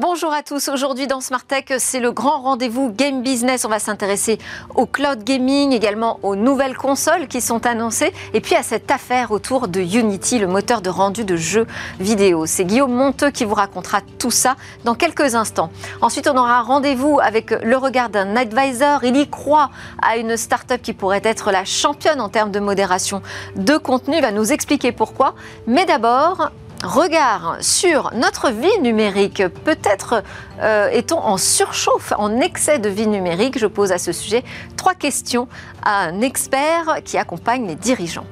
Bonjour 0.00 0.32
à 0.32 0.44
tous. 0.44 0.68
Aujourd'hui 0.68 1.08
dans 1.08 1.20
Smart 1.20 1.44
Tech, 1.44 1.64
c'est 1.78 1.98
le 1.98 2.12
grand 2.12 2.42
rendez-vous 2.42 2.92
Game 2.92 3.20
Business. 3.20 3.64
On 3.64 3.68
va 3.68 3.80
s'intéresser 3.80 4.38
au 4.76 4.86
cloud 4.86 5.24
gaming, 5.24 5.72
également 5.72 6.20
aux 6.22 6.36
nouvelles 6.36 6.76
consoles 6.76 7.26
qui 7.26 7.40
sont 7.40 7.66
annoncées, 7.66 8.12
et 8.32 8.40
puis 8.40 8.54
à 8.54 8.62
cette 8.62 8.92
affaire 8.92 9.32
autour 9.32 9.66
de 9.66 9.80
Unity, 9.80 10.38
le 10.38 10.46
moteur 10.46 10.82
de 10.82 10.88
rendu 10.88 11.24
de 11.24 11.34
jeux 11.34 11.66
vidéo. 11.98 12.46
C'est 12.46 12.64
Guillaume 12.64 12.94
Monteux 12.94 13.32
qui 13.32 13.44
vous 13.44 13.56
racontera 13.56 14.00
tout 14.20 14.30
ça 14.30 14.54
dans 14.84 14.94
quelques 14.94 15.34
instants. 15.34 15.72
Ensuite, 16.00 16.28
on 16.28 16.36
aura 16.36 16.62
rendez-vous 16.62 17.18
avec 17.20 17.50
le 17.50 17.76
regard 17.76 18.08
d'un 18.08 18.36
advisor. 18.36 19.02
Il 19.02 19.16
y 19.16 19.28
croit 19.28 19.70
à 20.00 20.16
une 20.16 20.36
start-up 20.36 20.80
qui 20.80 20.92
pourrait 20.92 21.22
être 21.24 21.50
la 21.50 21.64
championne 21.64 22.20
en 22.20 22.28
termes 22.28 22.52
de 22.52 22.60
modération 22.60 23.20
de 23.56 23.76
contenu. 23.76 24.18
Il 24.18 24.22
va 24.22 24.30
nous 24.30 24.52
expliquer 24.52 24.92
pourquoi. 24.92 25.34
Mais 25.66 25.86
d'abord, 25.86 26.52
regard 26.84 27.56
sur 27.60 28.10
notre 28.14 28.50
vie 28.50 28.78
numérique. 28.80 29.42
Peut-être 29.64 30.22
euh, 30.60 30.88
est-on 30.88 31.18
en 31.18 31.36
surchauffe, 31.36 32.12
en 32.16 32.40
excès 32.40 32.78
de 32.78 32.88
vie 32.88 33.06
numérique? 33.06 33.58
Je 33.58 33.66
pose 33.66 33.92
à 33.92 33.98
ce 33.98 34.12
sujet 34.12 34.44
trois 34.76 34.94
questions 34.94 35.48
à 35.84 36.02
un 36.02 36.20
expert 36.20 37.00
qui 37.04 37.18
accompagne 37.18 37.66
les 37.66 37.74
dirigeants. 37.74 38.26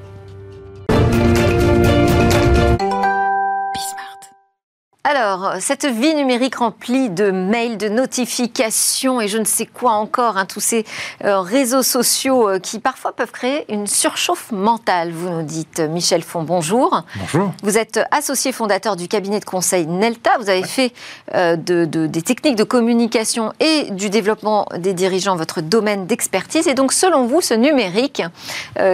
Alors, 5.08 5.52
cette 5.60 5.84
vie 5.84 6.16
numérique 6.16 6.56
remplie 6.56 7.10
de 7.10 7.30
mails, 7.30 7.78
de 7.78 7.88
notifications 7.88 9.20
et 9.20 9.28
je 9.28 9.38
ne 9.38 9.44
sais 9.44 9.64
quoi 9.64 9.92
encore, 9.92 10.36
hein, 10.36 10.46
tous 10.46 10.58
ces 10.58 10.84
euh, 11.24 11.38
réseaux 11.38 11.84
sociaux 11.84 12.48
euh, 12.48 12.58
qui 12.58 12.80
parfois 12.80 13.12
peuvent 13.12 13.30
créer 13.30 13.72
une 13.72 13.86
surchauffe 13.86 14.50
mentale, 14.50 15.12
vous 15.12 15.28
nous 15.30 15.44
dites. 15.44 15.78
Michel 15.78 16.24
Font, 16.24 16.42
bonjour. 16.42 17.04
Bonjour. 17.20 17.52
Vous 17.62 17.78
êtes 17.78 18.00
associé 18.10 18.50
fondateur 18.50 18.96
du 18.96 19.06
cabinet 19.06 19.38
de 19.38 19.44
conseil 19.44 19.86
Nelta. 19.86 20.38
Vous 20.40 20.50
avez 20.50 20.64
fait 20.64 20.92
euh, 21.34 21.54
des 21.54 22.22
techniques 22.22 22.56
de 22.56 22.64
communication 22.64 23.52
et 23.60 23.92
du 23.92 24.10
développement 24.10 24.66
des 24.76 24.92
dirigeants 24.92 25.36
votre 25.36 25.60
domaine 25.60 26.06
d'expertise. 26.06 26.66
Et 26.66 26.74
donc, 26.74 26.92
selon 26.92 27.26
vous, 27.26 27.40
ce 27.40 27.54
numérique 27.54 28.24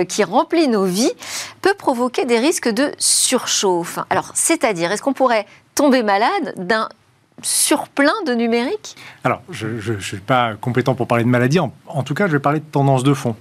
qui 0.08 0.24
remplit 0.24 0.68
nos 0.68 0.84
vies 0.84 1.12
peut 1.62 1.74
provoquer 1.74 2.26
des 2.26 2.38
risques 2.38 2.68
de 2.68 2.92
surchauffe. 2.98 3.98
Alors, 4.10 4.32
c'est-à-dire, 4.34 4.92
est-ce 4.92 5.00
qu'on 5.00 5.14
pourrait 5.14 5.46
tomber 5.74 6.02
malade 6.02 6.54
d'un 6.56 6.88
surplein 7.42 8.12
de 8.26 8.34
numérique 8.34 8.96
Alors, 9.24 9.42
je 9.50 9.92
ne 9.92 10.00
suis 10.00 10.18
pas 10.18 10.54
compétent 10.60 10.94
pour 10.94 11.06
parler 11.06 11.24
de 11.24 11.28
maladie. 11.28 11.58
En, 11.58 12.02
tout 12.02 12.14
cas, 12.14 12.26
je 12.26 12.32
vais 12.32 12.38
parler 12.38 12.60
de 12.60 12.64
tendance 12.64 13.02
de 13.02 13.14
fond. 13.14 13.34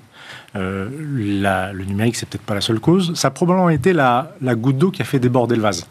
Euh, 0.56 0.90
le 0.90 1.84
numérique, 1.86 2.16
c'est 2.16 2.28
peut-être 2.28 2.46
pas 2.46 2.56
la 2.56 2.62
seule 2.62 2.80
cause. 2.80 3.14
Ça 3.16 3.30
a 3.30 3.32
probablement 3.32 3.70
été 3.70 3.94
la, 3.94 4.32
goutte 4.42 4.78
d'eau 4.78 4.92
qui 4.92 5.02
a 5.02 5.06
fait 5.06 5.20
déborder 5.20 5.56
le 5.56 5.62
vase. 5.62 5.88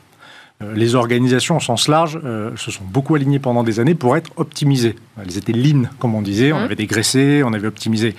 Euh, 0.63 0.75
les 0.75 0.95
organisations 0.95 1.57
au 1.57 1.61
sens 1.61 1.89
large 1.89 2.21
euh, 2.23 2.55
se 2.57 2.71
sont 2.71 2.85
beaucoup 2.85 3.15
alignées 3.15 3.39
pendant 3.39 3.63
des 3.63 3.81
années 3.81 3.95
pour 3.95 4.17
être 4.17 4.31
optimisées. 4.37 4.97
Elles 5.23 5.39
étaient 5.39 5.53
lean, 5.53 5.85
comme 5.99 6.15
on 6.15 6.23
disait. 6.23 6.53
On 6.53 6.61
mmh. 6.61 6.65
avait 6.65 6.77
dégraissé, 6.77 7.43
on 7.45 7.53
avait 7.55 7.69
optimisé. 7.69 8.15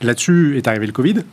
Là-dessus 0.00 0.56
est 0.56 0.68
arrivé 0.68 0.86
le 0.86 0.92
Covid. 0.92 1.24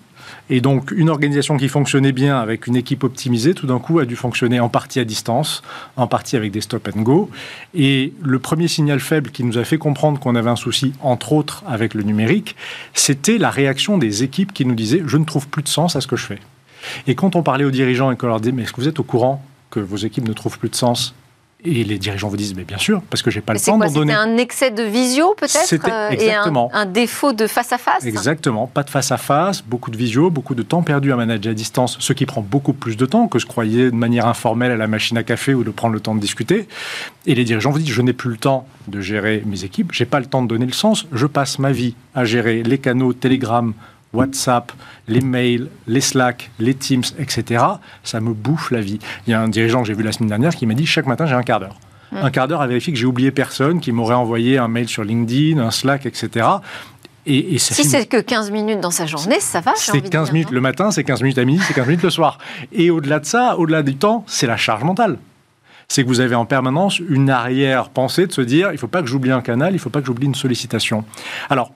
Et 0.50 0.62
donc, 0.62 0.92
une 0.92 1.10
organisation 1.10 1.58
qui 1.58 1.68
fonctionnait 1.68 2.12
bien 2.12 2.40
avec 2.40 2.66
une 2.66 2.76
équipe 2.76 3.04
optimisée, 3.04 3.54
tout 3.54 3.68
d'un 3.68 3.80
coup, 3.80 4.00
a 4.00 4.06
dû 4.06 4.16
fonctionner 4.16 4.60
en 4.60 4.70
partie 4.70 5.00
à 5.00 5.06
distance, 5.06 5.62
en 5.96 6.08
partie 6.08 6.36
avec 6.36 6.52
des 6.52 6.62
stop 6.62 6.90
and 6.96 7.02
go. 7.02 7.30
Et 7.76 8.14
le 8.22 8.40
premier 8.40 8.68
signal 8.68 9.00
faible 9.00 9.30
qui 9.30 9.44
nous 9.44 9.60
a 9.60 9.64
fait 9.64 9.78
comprendre 9.78 10.20
qu'on 10.20 10.36
avait 10.36 10.50
un 10.50 10.56
souci, 10.56 10.94
entre 11.02 11.34
autres, 11.34 11.64
avec 11.68 11.94
le 11.94 12.02
numérique, 12.02 12.56
c'était 12.94 13.38
la 13.38 13.52
réaction 13.52 13.98
des 13.98 14.24
équipes 14.24 14.54
qui 14.54 14.66
nous 14.66 14.76
disaient 14.76 15.04
Je 15.06 15.18
ne 15.18 15.26
trouve 15.26 15.48
plus 15.48 15.64
de 15.64 15.68
sens 15.68 15.96
à 15.96 16.02
ce 16.02 16.08
que 16.08 16.16
je 16.16 16.26
fais. 16.26 16.40
Et 17.06 17.14
quand 17.14 17.36
on 17.36 17.44
parlait 17.44 17.66
aux 17.66 17.72
dirigeants 17.72 18.12
et 18.12 18.16
qu'on 18.16 18.28
leur 18.28 18.40
disait 18.40 18.52
Mais 18.52 18.64
est-ce 18.64 18.74
que 18.74 18.82
vous 18.82 18.88
êtes 18.88 19.00
au 19.00 19.04
courant 19.04 19.44
que 19.70 19.80
vos 19.80 19.98
équipes 19.98 20.28
ne 20.28 20.34
trouvent 20.34 20.58
plus 20.58 20.70
de 20.70 20.76
sens 20.76 21.14
et 21.66 21.84
les 21.84 21.98
dirigeants 21.98 22.30
vous 22.30 22.38
disent, 22.38 22.56
mais 22.56 22.64
bien 22.64 22.78
sûr, 22.78 23.02
parce 23.10 23.22
que 23.22 23.30
j'ai 23.30 23.42
pas 23.42 23.54
le 23.54 23.60
temps 23.60 23.78
d'en 23.78 23.92
donner. 23.92 24.14
C'était 24.14 24.24
un 24.24 24.38
excès 24.38 24.72
de 24.72 24.84
visio 24.84 25.36
peut-être 25.38 25.90
euh, 25.90 26.10
et 26.12 26.34
un, 26.34 26.86
défaut 26.86 27.34
de 27.34 27.48
face 27.48 27.74
à 27.74 27.78
face. 27.78 28.06
Exactement, 28.06 28.66
pas 28.66 28.84
de 28.84 28.90
face 28.90 29.12
à 29.12 29.18
face, 29.18 29.62
beaucoup 29.62 29.92
de 29.92 29.98
visio, 29.98 30.30
beaucoup 30.30 30.56
de 30.56 30.64
temps 30.64 30.84
perdu 30.84 31.12
à 31.12 31.18
manager 31.18 31.52
à 31.52 31.54
distance, 31.54 31.98
ce 32.00 32.14
qui 32.14 32.26
prend 32.26 32.42
beaucoup 32.42 32.72
plus 32.72 32.96
de 32.96 33.06
temps 33.06 33.28
que 33.28 33.40
je 33.40 33.46
croyais 33.46 33.92
de 33.92 33.96
manière 33.96 34.26
informelle 34.26 34.72
à 34.72 34.78
la 34.78 34.88
machine 34.88 35.18
à 35.18 35.24
café 35.24 35.54
ou 35.54 35.66
de 35.66 35.72
prendre 35.72 35.94
le 35.94 36.00
temps 36.00 36.16
de 36.16 36.22
discuter. 36.22 36.68
Et 37.26 37.36
les 37.36 37.44
dirigeants 37.44 37.72
vous 37.72 37.80
disent, 37.80 37.94
je 37.94 38.02
n'ai 38.02 38.14
plus 38.14 38.30
le 38.30 38.38
temps 38.38 38.66
de 38.88 39.02
gérer 39.02 39.44
mes 39.46 39.66
équipes, 39.66 39.92
j'ai 39.92 40.06
pas 40.06 40.22
le 40.22 40.28
temps 40.28 40.42
de 40.42 40.48
donner 40.48 40.66
le 40.66 40.72
sens, 40.72 41.08
je 41.12 41.26
passe 41.26 41.60
ma 41.60 41.74
vie 41.74 41.94
à 42.16 42.24
gérer 42.24 42.64
les 42.64 42.78
canaux 42.78 43.12
Telegram, 43.12 43.74
WhatsApp, 44.14 44.72
les 45.08 45.22
mails, 45.22 45.70
les 45.88 46.02
Slack, 46.02 46.52
les 46.60 46.74
Teams, 46.74 47.04
etc., 47.18 47.64
ça 48.04 48.20
me 48.20 48.34
bouffe 48.34 48.72
la 48.72 48.82
vie. 48.82 49.00
Il 49.28 49.32
y 49.32 49.34
a 49.34 49.42
un 49.42 49.50
dirigeant 49.50 49.82
que 49.82 49.88
j'ai 49.88 49.94
vu 49.94 50.04
la 50.04 50.12
semaine 50.12 50.30
dernière 50.30 50.56
qui 50.56 50.66
m'a 50.66 50.74
dit 50.74 50.86
chaque 50.86 51.06
matin 51.06 51.26
j'ai 51.26 51.36
un 51.36 51.44
quart 51.44 51.60
d'heure. 51.60 51.78
Hmm. 52.12 52.18
Un 52.24 52.32
quart 52.32 52.48
d'heure 52.48 52.62
à 52.62 52.68
vérifier 52.68 52.92
que 52.92 52.98
j'ai 52.98 53.06
oublié 53.06 53.32
personne, 53.32 53.80
qui 53.80 53.92
m'aurait 53.92 54.16
envoyé 54.16 54.58
un 54.58 54.68
mail 54.68 54.90
sur 54.90 55.04
LinkedIn, 55.04 55.60
un 55.60 55.72
Slack, 55.72 56.06
etc. 56.06 56.48
Et, 57.26 57.60
si 57.60 57.84
c'est 57.84 58.08
que 58.08 58.20
15 58.20 58.50
minutes 58.50 58.80
dans 58.80 58.92
sa 58.92 59.06
journée, 59.06 59.40
ça 59.40 59.60
va 59.60 59.74
C'est 59.76 60.02
15 60.02 60.32
minutes 60.32 60.50
le 60.52 60.62
matin, 60.62 60.90
c'est 60.90 61.04
15 61.04 61.22
minutes 61.22 61.38
à 61.38 61.46
midi, 61.46 61.62
c'est 61.68 61.76
15 61.76 61.86
minutes 61.86 62.04
le 62.04 62.10
soir. 62.10 62.40
Et 62.72 62.90
au-delà 62.90 63.20
de 63.20 63.26
ça, 63.26 63.58
au-delà 63.58 63.84
du 63.84 63.96
temps, 63.96 64.24
c'est 64.26 64.48
la 64.48 64.58
charge 64.58 64.84
mentale. 64.84 65.18
C'est 65.88 66.04
que 66.04 66.08
vous 66.08 66.22
avez 66.22 66.36
en 66.36 66.46
permanence 66.46 67.00
une 67.00 67.30
arrière-pensée 67.30 68.26
de 68.26 68.32
se 68.32 68.42
dire 68.42 68.70
il 68.70 68.74
ne 68.74 68.78
faut 68.78 68.88
pas 68.88 69.02
que 69.02 69.08
j'oublie 69.08 69.32
un 69.32 69.42
canal, 69.42 69.72
il 69.72 69.76
ne 69.76 69.80
faut 69.80 69.90
pas 69.90 70.00
que 70.00 70.08
j'oublie 70.08 70.26
une 70.26 70.36
sollicitation. 70.36 71.04
Alors, 71.50 71.72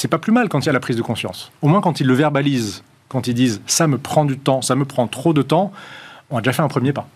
c'est 0.00 0.08
pas 0.08 0.18
plus 0.18 0.32
mal 0.32 0.48
quand 0.48 0.60
il 0.60 0.66
y 0.66 0.68
a 0.70 0.72
la 0.72 0.80
prise 0.80 0.96
de 0.96 1.02
conscience. 1.02 1.52
Au 1.60 1.68
moins 1.68 1.82
quand 1.82 2.00
ils 2.00 2.06
le 2.06 2.14
verbalisent, 2.14 2.82
quand 3.08 3.26
ils 3.26 3.34
disent 3.34 3.60
ça 3.66 3.86
me 3.86 3.98
prend 3.98 4.24
du 4.24 4.38
temps, 4.38 4.62
ça 4.62 4.74
me 4.74 4.86
prend 4.86 5.06
trop 5.06 5.34
de 5.34 5.42
temps, 5.42 5.72
on 6.30 6.38
a 6.38 6.40
déjà 6.40 6.54
fait 6.54 6.62
un 6.62 6.68
premier 6.68 6.94
pas. 6.94 7.06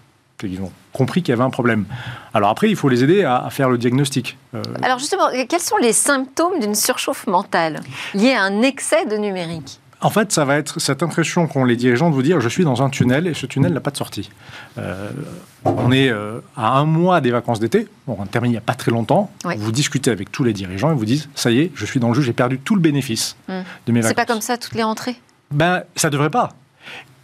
Ils 0.43 0.61
ont 0.61 0.71
compris 0.93 1.23
qu'il 1.23 1.31
y 1.31 1.33
avait 1.33 1.45
un 1.45 1.51
problème. 1.51 1.87
Alors 2.35 2.51
après, 2.51 2.69
il 2.69 2.77
faut 2.77 2.91
les 2.91 3.03
aider 3.03 3.25
à, 3.25 3.49
faire 3.51 3.71
le 3.71 3.79
diagnostic. 3.79 4.37
Euh, 4.55 4.63
Alors 4.83 4.99
justement, 4.99 5.31
quels 5.49 5.61
sont 5.61 5.79
les 5.79 5.95
symptômes 5.95 6.61
d'une 6.61 6.75
surchauffe 6.75 7.27
mentale? 7.27 7.81
Liée 8.13 8.35
à 8.35 8.43
un 8.43 8.61
excès 8.61 9.07
de 9.07 9.17
numérique 9.17 9.81
en 10.05 10.11
fait, 10.11 10.33
ça 10.33 10.45
va 10.45 10.57
être 10.59 10.81
cette 10.81 11.03
impression 11.03 11.47
qu'ont 11.47 11.65
les 11.65 11.77
dirigeants 11.77 12.11
de 12.11 12.15
vous 12.15 12.23
dire 12.23 12.39
je 12.39 12.49
suis 12.49 12.63
dans 12.63 12.83
un 12.83 12.91
tunnel 12.91 13.27
et 13.27 13.33
ce 13.33 13.47
tunnel 13.47 13.73
n'a 13.73 13.81
pas 13.81 13.91
de 13.91 13.97
sortie. 13.97 14.31
Euh, 14.77 15.11
on 15.65 15.91
est 15.91 16.11
euh, 16.11 16.41
à 16.57 16.77
un 16.77 16.85
mois 16.85 17.23
des 17.23 17.31
vacances 17.31 17.59
d'été, 17.59 17.89
bon, 18.07 18.19
on 18.21 18.27
termine 18.27 18.51
il 18.51 18.55
n'y 18.55 18.59
a 18.59 18.61
pas 18.61 18.75
très 18.75 18.91
longtemps. 18.91 19.31
Vous 19.57 19.73
discutez 19.73 20.11
avec 20.11 20.31
tous 20.31 20.45
les 20.45 20.53
dirigeants 20.53 20.93
et 20.93 20.95
vous 20.95 21.07
disent 21.07 21.31
ça 21.35 21.51
y 21.51 21.61
est, 21.61 21.73
je 21.75 21.87
suis 21.87 22.01
dans 22.01 22.09
le 22.09 22.15
jeu, 22.15 22.21
j'ai 22.21 22.35
perdu 22.35 22.59
tout 22.59 22.75
le 22.75 22.83
bénéfice 22.83 23.35
hmm. 23.49 23.63
de 23.87 23.93
mes 23.93 24.01
vacances. 24.03 24.09
C'est 24.09 24.15
pas 24.15 24.27
comme 24.27 24.43
ça 24.43 24.59
toutes 24.59 24.75
les 24.75 24.83
rentrées? 24.83 25.17
Ben, 25.51 25.85
ça 25.97 26.11
devrait 26.11 26.31
pas. 26.31 26.51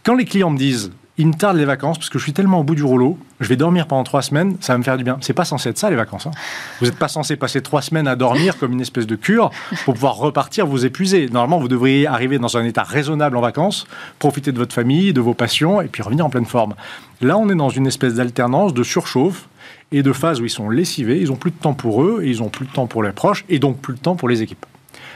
Quand 0.03 0.15
les 0.15 0.25
clients 0.25 0.49
me 0.49 0.57
disent 0.57 0.91
il 1.21 1.27
me 1.27 1.33
tarde 1.33 1.55
les 1.55 1.65
vacances 1.65 1.99
parce 1.99 2.09
que 2.09 2.17
je 2.17 2.23
suis 2.23 2.33
tellement 2.33 2.61
au 2.61 2.63
bout 2.63 2.73
du 2.73 2.83
rouleau, 2.83 3.15
je 3.41 3.47
vais 3.47 3.55
dormir 3.55 3.85
pendant 3.85 4.03
trois 4.03 4.23
semaines, 4.23 4.57
ça 4.59 4.73
va 4.73 4.79
me 4.79 4.83
faire 4.83 4.97
du 4.97 5.03
bien. 5.03 5.19
C'est 5.21 5.33
pas 5.33 5.45
censé 5.45 5.69
être 5.69 5.77
ça 5.77 5.91
les 5.91 5.95
vacances. 5.95 6.25
Hein. 6.25 6.31
Vous 6.79 6.87
n'êtes 6.87 6.97
pas 6.97 7.07
censé 7.07 7.35
passer 7.35 7.61
trois 7.61 7.83
semaines 7.83 8.07
à 8.07 8.15
dormir 8.15 8.57
comme 8.57 8.71
une 8.71 8.81
espèce 8.81 9.05
de 9.05 9.15
cure 9.15 9.51
pour 9.85 9.93
pouvoir 9.93 10.15
repartir 10.15 10.65
vous 10.65 10.83
épuiser. 10.83 11.29
Normalement, 11.29 11.59
vous 11.59 11.67
devriez 11.67 12.07
arriver 12.07 12.39
dans 12.39 12.57
un 12.57 12.65
état 12.65 12.81
raisonnable 12.81 13.37
en 13.37 13.41
vacances, 13.41 13.85
profiter 14.17 14.51
de 14.51 14.57
votre 14.57 14.73
famille, 14.73 15.13
de 15.13 15.21
vos 15.21 15.35
passions 15.35 15.79
et 15.79 15.85
puis 15.85 16.01
revenir 16.01 16.25
en 16.25 16.31
pleine 16.31 16.47
forme. 16.47 16.73
Là, 17.21 17.37
on 17.37 17.49
est 17.49 17.55
dans 17.55 17.69
une 17.69 17.85
espèce 17.85 18.15
d'alternance 18.15 18.73
de 18.73 18.81
surchauffe 18.81 19.47
et 19.91 20.01
de 20.01 20.13
phase 20.13 20.41
où 20.41 20.45
ils 20.45 20.49
sont 20.49 20.69
lessivés, 20.69 21.19
ils 21.21 21.31
ont 21.31 21.35
plus 21.35 21.51
de 21.51 21.57
temps 21.57 21.75
pour 21.75 22.03
eux 22.03 22.21
et 22.23 22.29
ils 22.29 22.41
ont 22.41 22.49
plus 22.49 22.65
de 22.65 22.71
temps 22.71 22.87
pour 22.87 23.03
les 23.03 23.11
proches 23.11 23.45
et 23.47 23.59
donc 23.59 23.77
plus 23.77 23.93
de 23.93 23.99
temps 23.99 24.15
pour 24.15 24.27
les 24.27 24.41
équipes. 24.41 24.65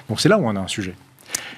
Donc 0.07 0.21
c'est 0.21 0.29
là 0.29 0.37
où 0.37 0.45
on 0.45 0.55
a 0.55 0.59
un 0.59 0.67
sujet. 0.67 0.93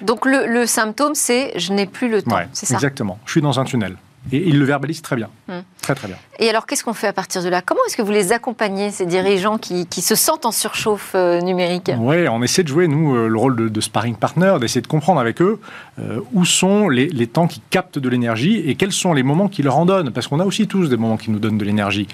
Donc 0.00 0.24
le, 0.24 0.64
symptôme, 0.64 1.14
c'est 1.14 1.52
je 1.58 1.74
n'ai 1.74 1.84
plus 1.84 2.08
le 2.08 2.22
temps, 2.22 2.38
c'est 2.54 2.64
ça? 2.64 2.74
Exactement. 2.74 3.18
Je 3.26 3.32
suis 3.32 3.42
dans 3.42 3.60
un 3.60 3.64
tunnel. 3.64 3.96
Et 4.32 4.48
ils 4.48 4.58
le 4.58 4.64
verbalisent 4.64 5.02
très 5.02 5.16
bien. 5.16 5.28
Hmm. 5.48 5.60
Très, 5.82 5.94
très 5.94 6.08
bien. 6.08 6.16
Et 6.38 6.48
alors, 6.50 6.66
qu'est-ce 6.66 6.84
qu'on 6.84 6.92
fait 6.92 7.06
à 7.06 7.12
partir 7.12 7.42
de 7.42 7.48
là? 7.48 7.62
Comment 7.62 7.80
est-ce 7.86 7.96
que 7.96 8.02
vous 8.02 8.12
les 8.12 8.32
accompagnez, 8.32 8.90
ces 8.90 9.06
dirigeants 9.06 9.58
qui, 9.58 9.86
se 9.90 10.14
sentent 10.14 10.44
en 10.44 10.52
surchauffe 10.52 11.12
euh, 11.14 11.40
numérique? 11.40 11.90
Oui, 11.98 12.28
on 12.28 12.42
essaie 12.42 12.62
de 12.62 12.68
jouer, 12.68 12.88
nous, 12.88 13.16
euh, 13.16 13.28
le 13.28 13.38
rôle 13.38 13.70
de, 13.70 13.80
sparring 13.80 14.16
partner, 14.16 14.56
d'essayer 14.60 14.82
de 14.82 14.86
comprendre 14.86 15.20
avec 15.20 15.40
eux 15.40 15.60
euh, 15.98 16.20
où 16.32 16.44
sont 16.44 16.88
les, 16.88 17.08
les, 17.08 17.26
temps 17.26 17.46
qui 17.46 17.62
captent 17.70 17.98
de 17.98 18.08
l'énergie 18.08 18.56
et 18.66 18.74
quels 18.74 18.92
sont 18.92 19.14
les 19.14 19.22
moments 19.22 19.48
qui 19.48 19.62
leur 19.62 19.78
en 19.78 19.86
donnent. 19.86 20.10
Parce 20.10 20.28
qu'on 20.28 20.40
a 20.40 20.44
aussi 20.44 20.66
tous 20.66 20.88
des 20.88 20.96
moments 20.96 21.16
qui 21.16 21.30
nous 21.30 21.38
donnent 21.38 21.58
de 21.58 21.64
l'énergie. 21.64 22.06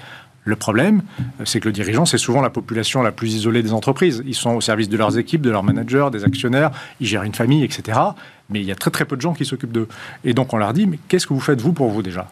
Le 0.45 0.55
problème, 0.55 1.01
c'est 1.43 1.59
que 1.59 1.67
le 1.67 1.73
dirigeant, 1.73 2.05
c'est 2.05 2.19
souvent 2.19 2.39
la 2.39 2.51
population 2.51 3.01
la 3.01 3.11
plus 3.11 3.33
isolée 3.33 3.63
des 3.63 3.73
entreprises. 3.73 4.23
Ils 4.27 4.35
sont 4.35 4.51
au 4.51 4.61
service 4.61 4.87
de 4.89 4.95
leurs 4.95 5.17
équipes, 5.17 5.41
de 5.41 5.49
leurs 5.49 5.63
managers, 5.63 6.09
des 6.11 6.23
actionnaires, 6.23 6.71
ils 6.99 7.07
gèrent 7.07 7.23
une 7.23 7.33
famille, 7.33 7.63
etc. 7.63 7.99
Mais 8.49 8.61
il 8.61 8.65
y 8.65 8.71
a 8.71 8.75
très 8.75 8.91
très 8.91 9.05
peu 9.05 9.15
de 9.15 9.21
gens 9.21 9.33
qui 9.33 9.43
s'occupent 9.43 9.71
d'eux. 9.71 9.87
Et 10.23 10.35
donc 10.35 10.53
on 10.53 10.57
leur 10.57 10.71
dit, 10.71 10.85
mais 10.85 10.99
qu'est-ce 11.07 11.25
que 11.25 11.33
vous 11.33 11.39
faites 11.39 11.61
vous 11.61 11.73
pour 11.73 11.89
vous 11.89 12.03
déjà? 12.03 12.27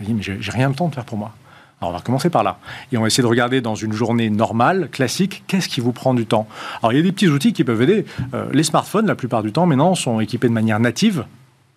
Ils 0.00 0.06
disent, 0.06 0.14
mais 0.14 0.40
j'ai 0.40 0.50
rien 0.52 0.68
de 0.68 0.76
temps 0.76 0.88
de 0.88 0.94
faire 0.94 1.06
pour 1.06 1.16
moi. 1.16 1.34
Alors 1.80 1.92
on 1.92 1.96
va 1.96 2.02
commencer 2.02 2.28
par 2.28 2.42
là. 2.42 2.58
Et 2.92 2.98
on 2.98 3.00
va 3.00 3.06
essayer 3.06 3.22
de 3.22 3.28
regarder 3.28 3.62
dans 3.62 3.74
une 3.74 3.94
journée 3.94 4.28
normale, 4.28 4.90
classique, 4.90 5.42
qu'est-ce 5.46 5.70
qui 5.70 5.80
vous 5.80 5.92
prend 5.92 6.12
du 6.12 6.26
temps? 6.26 6.46
Alors 6.82 6.92
il 6.92 6.96
y 6.96 7.00
a 7.00 7.02
des 7.02 7.12
petits 7.12 7.28
outils 7.28 7.54
qui 7.54 7.64
peuvent 7.64 7.80
aider. 7.80 8.04
Euh, 8.34 8.46
les 8.52 8.62
smartphones, 8.62 9.06
la 9.06 9.14
plupart 9.14 9.42
du 9.42 9.52
temps, 9.52 9.64
maintenant, 9.64 9.94
sont 9.94 10.20
équipés 10.20 10.48
de 10.48 10.52
manière 10.52 10.80
native 10.80 11.24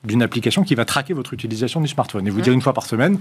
d'une 0.03 0.21
application 0.21 0.63
qui 0.63 0.75
va 0.75 0.85
traquer 0.85 1.13
votre 1.13 1.33
utilisation 1.33 1.81
du 1.81 1.87
smartphone 1.87 2.27
et 2.27 2.29
vous 2.29 2.41
dire 2.41 2.53
une 2.53 2.61
fois 2.61 2.73
par 2.73 2.85
semaine, 2.85 3.19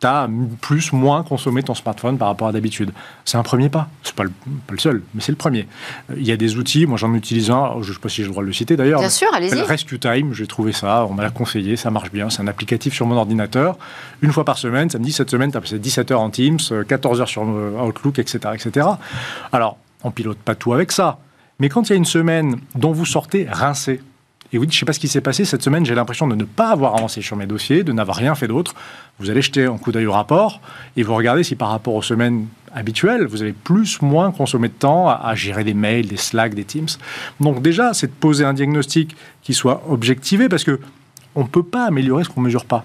tu 0.00 0.06
as 0.06 0.28
plus, 0.60 0.92
moins 0.92 1.22
consommé 1.22 1.62
ton 1.62 1.74
smartphone 1.74 2.18
par 2.18 2.28
rapport 2.28 2.48
à 2.48 2.52
d'habitude. 2.52 2.92
C'est 3.24 3.38
un 3.38 3.42
premier 3.42 3.68
pas. 3.68 3.88
C'est 4.02 4.14
pas 4.14 4.24
le, 4.24 4.30
pas 4.30 4.72
le 4.72 4.78
seul, 4.78 5.02
mais 5.14 5.20
c'est 5.20 5.32
le 5.32 5.36
premier. 5.36 5.66
Euh, 6.10 6.14
il 6.18 6.26
y 6.26 6.32
a 6.32 6.36
des 6.36 6.56
outils, 6.56 6.86
moi 6.86 6.98
j'en 6.98 7.14
utilise 7.14 7.50
un, 7.50 7.76
je 7.80 7.88
ne 7.88 7.94
sais 7.94 8.00
pas 8.00 8.08
si 8.08 8.16
j'ai 8.16 8.24
le 8.24 8.30
droit 8.30 8.42
de 8.42 8.48
le 8.48 8.52
citer 8.52 8.76
d'ailleurs. 8.76 9.00
Bien 9.00 9.08
sûr, 9.08 9.28
allez-y. 9.32 9.60
Rescue 9.62 9.98
Time, 9.98 10.32
j'ai 10.34 10.46
trouvé 10.46 10.72
ça, 10.72 11.06
on 11.08 11.14
m'a 11.14 11.30
conseillé, 11.30 11.76
ça 11.76 11.90
marche 11.90 12.10
bien. 12.10 12.30
C'est 12.30 12.42
un 12.42 12.46
applicatif 12.46 12.94
sur 12.94 13.06
mon 13.06 13.16
ordinateur. 13.16 13.78
Une 14.22 14.32
fois 14.32 14.44
par 14.44 14.58
semaine, 14.58 14.90
ça 14.90 14.98
me 14.98 15.04
dit 15.04 15.12
cette 15.12 15.30
semaine, 15.30 15.50
tu 15.50 15.56
as 15.56 15.60
passé 15.60 15.78
17 15.78 16.10
heures 16.10 16.20
en 16.20 16.30
Teams, 16.30 16.58
14 16.86 17.20
heures 17.20 17.28
sur 17.28 17.42
Outlook, 17.42 18.18
etc. 18.18 18.38
etc. 18.54 18.86
Alors, 19.52 19.78
on 20.04 20.10
pilote 20.10 20.38
pas 20.38 20.54
tout 20.54 20.72
avec 20.72 20.92
ça. 20.92 21.18
Mais 21.58 21.68
quand 21.68 21.88
il 21.88 21.90
y 21.90 21.92
a 21.94 21.96
une 21.96 22.04
semaine 22.04 22.56
dont 22.74 22.92
vous 22.92 23.06
sortez 23.06 23.46
rincé, 23.50 24.00
et 24.52 24.58
vous 24.58 24.66
dites, 24.66 24.72
je 24.72 24.78
ne 24.78 24.80
sais 24.80 24.86
pas 24.86 24.92
ce 24.92 25.00
qui 25.00 25.08
s'est 25.08 25.20
passé 25.20 25.44
cette 25.44 25.62
semaine, 25.62 25.84
j'ai 25.84 25.94
l'impression 25.94 26.26
de 26.26 26.34
ne 26.34 26.44
pas 26.44 26.70
avoir 26.70 26.96
avancé 26.96 27.22
sur 27.22 27.36
mes 27.36 27.46
dossiers, 27.46 27.82
de 27.82 27.92
n'avoir 27.92 28.16
rien 28.16 28.34
fait 28.34 28.48
d'autre. 28.48 28.74
Vous 29.18 29.30
allez 29.30 29.42
jeter 29.42 29.64
un 29.64 29.78
coup 29.78 29.92
d'œil 29.92 30.06
au 30.06 30.12
rapport 30.12 30.60
et 30.96 31.02
vous 31.02 31.14
regardez 31.14 31.42
si 31.42 31.56
par 31.56 31.70
rapport 31.70 31.94
aux 31.94 32.02
semaines 32.02 32.46
habituelles, 32.74 33.26
vous 33.26 33.42
avez 33.42 33.52
plus, 33.52 34.00
ou 34.00 34.06
moins 34.06 34.30
consommé 34.30 34.68
de 34.68 34.74
temps 34.74 35.08
à, 35.08 35.34
gérer 35.34 35.64
des 35.64 35.74
mails, 35.74 36.06
des 36.06 36.16
Slack, 36.16 36.54
des 36.54 36.64
Teams. 36.64 36.88
Donc 37.40 37.62
déjà, 37.62 37.94
c'est 37.94 38.08
de 38.08 38.12
poser 38.12 38.44
un 38.44 38.54
diagnostic 38.54 39.16
qui 39.42 39.54
soit 39.54 39.82
objectivé 39.88 40.48
parce 40.48 40.64
que 40.64 40.78
on 41.34 41.42
ne 41.42 41.48
peut 41.48 41.62
pas 41.62 41.86
améliorer 41.86 42.24
ce 42.24 42.28
qu'on 42.28 42.40
ne 42.40 42.46
mesure 42.46 42.64
pas. 42.64 42.84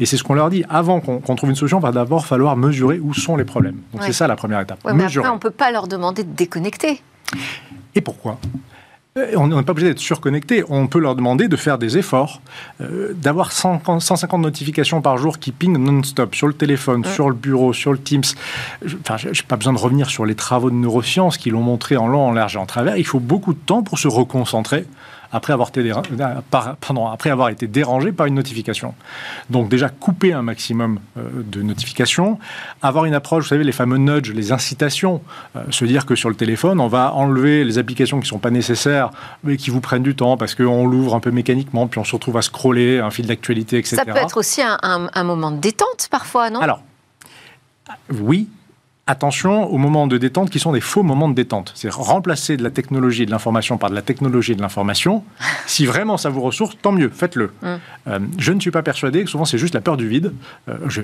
Et 0.00 0.06
c'est 0.06 0.16
ce 0.16 0.22
qu'on 0.22 0.34
leur 0.34 0.50
dit. 0.50 0.64
Avant 0.68 1.00
qu'on 1.00 1.36
trouve 1.36 1.50
une 1.50 1.56
solution, 1.56 1.78
il 1.78 1.82
va 1.82 1.92
d'abord 1.92 2.26
falloir 2.26 2.56
mesurer 2.56 2.98
où 3.00 3.14
sont 3.14 3.36
les 3.36 3.44
problèmes. 3.44 3.80
Donc 3.92 4.02
c'est 4.02 4.12
ça 4.12 4.26
la 4.26 4.36
première 4.36 4.60
étape. 4.60 4.78
mais 4.92 5.04
après, 5.04 5.28
on 5.28 5.34
ne 5.34 5.38
peut 5.38 5.50
pas 5.50 5.70
leur 5.70 5.88
demander 5.88 6.24
de 6.24 6.32
déconnecter. 6.32 7.02
Et 7.94 8.00
pourquoi? 8.00 8.38
On 9.36 9.48
n'est 9.48 9.62
pas 9.62 9.72
obligé 9.72 9.88
d'être 9.88 9.98
surconnecté. 9.98 10.64
On 10.68 10.86
peut 10.86 10.98
leur 10.98 11.16
demander 11.16 11.48
de 11.48 11.56
faire 11.56 11.78
des 11.78 11.98
efforts, 11.98 12.40
euh, 12.80 13.12
d'avoir 13.14 13.52
150 13.52 14.40
notifications 14.40 15.00
par 15.02 15.18
jour 15.18 15.38
qui 15.38 15.52
pingent 15.52 15.78
non-stop 15.78 16.34
sur 16.34 16.46
le 16.46 16.54
téléphone, 16.54 17.04
sur 17.04 17.28
le 17.28 17.34
bureau, 17.34 17.72
sur 17.72 17.92
le 17.92 17.98
Teams. 17.98 18.22
Enfin, 19.00 19.16
je 19.16 19.28
n'ai 19.28 19.34
pas 19.46 19.56
besoin 19.56 19.72
de 19.72 19.78
revenir 19.78 20.10
sur 20.10 20.24
les 20.24 20.34
travaux 20.34 20.70
de 20.70 20.76
neurosciences 20.76 21.38
qui 21.38 21.50
l'ont 21.50 21.62
montré 21.62 21.96
en 21.96 22.06
long, 22.06 22.28
en 22.28 22.32
large 22.32 22.56
et 22.56 22.58
en 22.58 22.66
travers. 22.66 22.96
Il 22.96 23.06
faut 23.06 23.20
beaucoup 23.20 23.54
de 23.54 23.58
temps 23.58 23.82
pour 23.82 23.98
se 23.98 24.08
reconcentrer 24.08 24.86
après 25.32 25.52
avoir, 25.52 25.68
été 25.68 25.92
après 25.92 27.30
avoir 27.30 27.48
été 27.50 27.66
dérangé 27.66 28.12
par 28.12 28.26
une 28.26 28.34
notification. 28.34 28.94
Donc 29.50 29.68
déjà, 29.68 29.88
couper 29.88 30.32
un 30.32 30.42
maximum 30.42 31.00
euh, 31.16 31.22
de 31.44 31.62
notifications, 31.62 32.38
avoir 32.82 33.04
une 33.04 33.14
approche, 33.14 33.44
vous 33.44 33.48
savez, 33.48 33.64
les 33.64 33.72
fameux 33.72 33.98
nudges, 33.98 34.32
les 34.32 34.52
incitations, 34.52 35.22
euh, 35.56 35.64
se 35.70 35.84
dire 35.84 36.06
que 36.06 36.14
sur 36.14 36.28
le 36.28 36.34
téléphone, 36.34 36.80
on 36.80 36.88
va 36.88 37.12
enlever 37.14 37.64
les 37.64 37.78
applications 37.78 38.18
qui 38.18 38.24
ne 38.24 38.28
sont 38.28 38.38
pas 38.38 38.50
nécessaires, 38.50 39.10
mais 39.44 39.56
qui 39.56 39.70
vous 39.70 39.80
prennent 39.80 40.02
du 40.02 40.14
temps, 40.14 40.36
parce 40.36 40.54
qu'on 40.54 40.86
l'ouvre 40.86 41.14
un 41.14 41.20
peu 41.20 41.30
mécaniquement, 41.30 41.86
puis 41.86 41.98
on 41.98 42.04
se 42.04 42.12
retrouve 42.12 42.36
à 42.36 42.42
scroller 42.42 42.98
un 42.98 43.10
fil 43.10 43.26
d'actualité, 43.26 43.78
etc. 43.78 43.96
Ça 43.96 44.04
peut 44.04 44.16
être 44.16 44.36
aussi 44.36 44.62
un, 44.62 44.78
un 44.82 45.24
moment 45.24 45.50
de 45.50 45.58
détente, 45.58 46.08
parfois, 46.10 46.50
non? 46.50 46.60
Alors, 46.60 46.82
oui, 48.20 48.48
attention 49.08 49.64
aux 49.64 49.78
moments 49.78 50.06
de 50.06 50.18
détente 50.18 50.50
qui 50.50 50.58
sont 50.58 50.70
des 50.70 50.82
faux 50.82 51.02
moments 51.02 51.28
de 51.28 51.34
détente. 51.34 51.72
C'est 51.74 51.90
remplacer 51.90 52.58
de 52.58 52.62
la 52.62 52.70
technologie 52.70 53.22
et 53.22 53.26
de 53.26 53.30
l'information 53.30 53.78
par 53.78 53.88
de 53.88 53.94
la 53.94 54.02
technologie 54.02 54.52
et 54.52 54.54
de 54.54 54.60
l'information. 54.60 55.24
si 55.66 55.86
vraiment 55.86 56.18
ça 56.18 56.28
vous 56.28 56.42
ressource, 56.42 56.76
tant 56.80 56.92
mieux, 56.92 57.08
faites-le. 57.08 57.50
Mm. 57.62 57.66
Euh, 58.08 58.18
je 58.38 58.52
ne 58.52 58.60
suis 58.60 58.70
pas 58.70 58.82
persuadé 58.82 59.24
que 59.24 59.30
souvent 59.30 59.46
c'est 59.46 59.58
juste 59.58 59.74
la 59.74 59.80
peur 59.80 59.96
du 59.96 60.06
vide. 60.06 60.34
Euh, 60.68 60.76
je, 60.88 61.00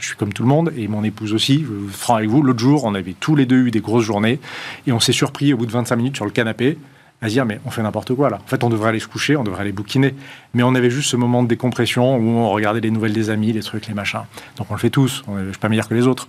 suis 0.00 0.16
comme 0.16 0.32
tout 0.32 0.42
le 0.42 0.48
monde 0.48 0.72
et 0.76 0.88
mon 0.88 1.04
épouse 1.04 1.32
aussi. 1.32 1.64
franc 1.92 2.16
avec 2.16 2.28
vous, 2.28 2.42
l'autre 2.42 2.58
jour, 2.58 2.84
on 2.84 2.94
avait 2.96 3.14
tous 3.18 3.36
les 3.36 3.46
deux 3.46 3.66
eu 3.66 3.70
des 3.70 3.80
grosses 3.80 4.04
journées 4.04 4.40
et 4.88 4.92
on 4.92 5.00
s'est 5.00 5.12
surpris 5.12 5.54
au 5.54 5.56
bout 5.56 5.66
de 5.66 5.72
25 5.72 5.96
minutes 5.96 6.16
sur 6.16 6.24
le 6.24 6.32
canapé 6.32 6.78
à 7.22 7.28
dire 7.28 7.44
mais 7.44 7.60
on 7.64 7.70
fait 7.70 7.82
n'importe 7.82 8.14
quoi 8.14 8.30
là. 8.30 8.38
En 8.42 8.48
fait, 8.48 8.64
on 8.64 8.70
devrait 8.70 8.88
aller 8.88 8.98
se 8.98 9.06
coucher, 9.06 9.36
on 9.36 9.44
devrait 9.44 9.60
aller 9.62 9.72
bouquiner. 9.72 10.14
Mais 10.54 10.62
on 10.62 10.74
avait 10.74 10.90
juste 10.90 11.10
ce 11.10 11.16
moment 11.16 11.42
de 11.42 11.48
décompression 11.48 12.16
où 12.16 12.28
on 12.38 12.50
regardait 12.50 12.80
les 12.80 12.90
nouvelles 12.90 13.12
des 13.12 13.30
amis, 13.30 13.52
les 13.52 13.62
trucs, 13.62 13.86
les 13.86 13.94
machins. 13.94 14.22
Donc 14.56 14.68
on 14.70 14.74
le 14.74 14.80
fait 14.80 14.90
tous. 14.90 15.22
je 15.28 15.32
ne 15.32 15.50
suis 15.50 15.60
pas 15.60 15.68
meilleur 15.68 15.88
que 15.88 15.94
les 15.94 16.06
autres. 16.06 16.28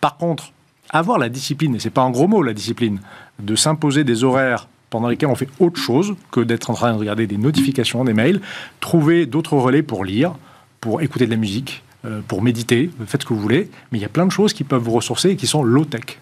Par 0.00 0.16
contre, 0.16 0.52
avoir 0.90 1.18
la 1.18 1.28
discipline, 1.28 1.74
et 1.74 1.78
c'est 1.78 1.90
pas 1.90 2.02
un 2.02 2.10
gros 2.10 2.28
mot 2.28 2.42
la 2.42 2.54
discipline, 2.54 3.00
de 3.38 3.54
s'imposer 3.54 4.04
des 4.04 4.24
horaires 4.24 4.68
pendant 4.90 5.08
lesquels 5.08 5.28
on 5.28 5.34
fait 5.34 5.48
autre 5.60 5.78
chose 5.78 6.14
que 6.30 6.40
d'être 6.40 6.70
en 6.70 6.74
train 6.74 6.92
de 6.92 6.98
regarder 6.98 7.26
des 7.26 7.36
notifications, 7.36 8.04
des 8.04 8.14
mails, 8.14 8.40
trouver 8.80 9.26
d'autres 9.26 9.54
relais 9.54 9.82
pour 9.82 10.04
lire, 10.04 10.34
pour 10.80 11.02
écouter 11.02 11.26
de 11.26 11.30
la 11.30 11.36
musique, 11.36 11.82
euh, 12.04 12.20
pour 12.26 12.42
méditer, 12.42 12.90
faites 13.06 13.22
ce 13.22 13.26
que 13.26 13.34
vous 13.34 13.40
voulez, 13.40 13.70
mais 13.92 13.98
il 13.98 14.02
y 14.02 14.06
a 14.06 14.08
plein 14.08 14.26
de 14.26 14.32
choses 14.32 14.52
qui 14.52 14.64
peuvent 14.64 14.82
vous 14.82 14.92
ressourcer 14.92 15.30
et 15.30 15.36
qui 15.36 15.46
sont 15.46 15.62
low-tech. 15.62 16.18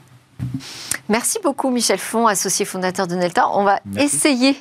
Merci 1.08 1.38
beaucoup, 1.42 1.70
Michel 1.70 1.98
Font, 1.98 2.26
associé 2.26 2.64
fondateur 2.64 3.06
de 3.06 3.14
Nelta. 3.14 3.48
On 3.50 3.64
va 3.64 3.80
essayer. 3.96 4.56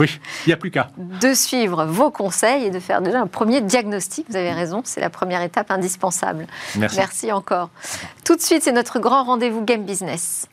Oui, 0.00 0.20
a 0.50 0.56
plus 0.56 0.70
qu'à. 0.70 0.88
De 0.96 1.34
suivre 1.34 1.84
vos 1.84 2.10
conseils 2.10 2.64
et 2.64 2.70
de 2.70 2.80
faire 2.80 3.02
déjà 3.02 3.20
un 3.20 3.26
premier 3.26 3.60
diagnostic. 3.60 4.26
Vous 4.28 4.36
avez 4.36 4.52
raison, 4.52 4.82
c'est 4.84 5.00
la 5.00 5.10
première 5.10 5.42
étape 5.42 5.70
indispensable. 5.70 6.46
Merci. 6.76 6.96
Merci 6.96 7.32
encore. 7.32 7.70
Tout 8.24 8.36
de 8.36 8.40
suite, 8.40 8.62
c'est 8.62 8.72
notre 8.72 8.98
grand 8.98 9.24
rendez-vous 9.24 9.62
Game 9.64 9.84
Business. 9.84 10.46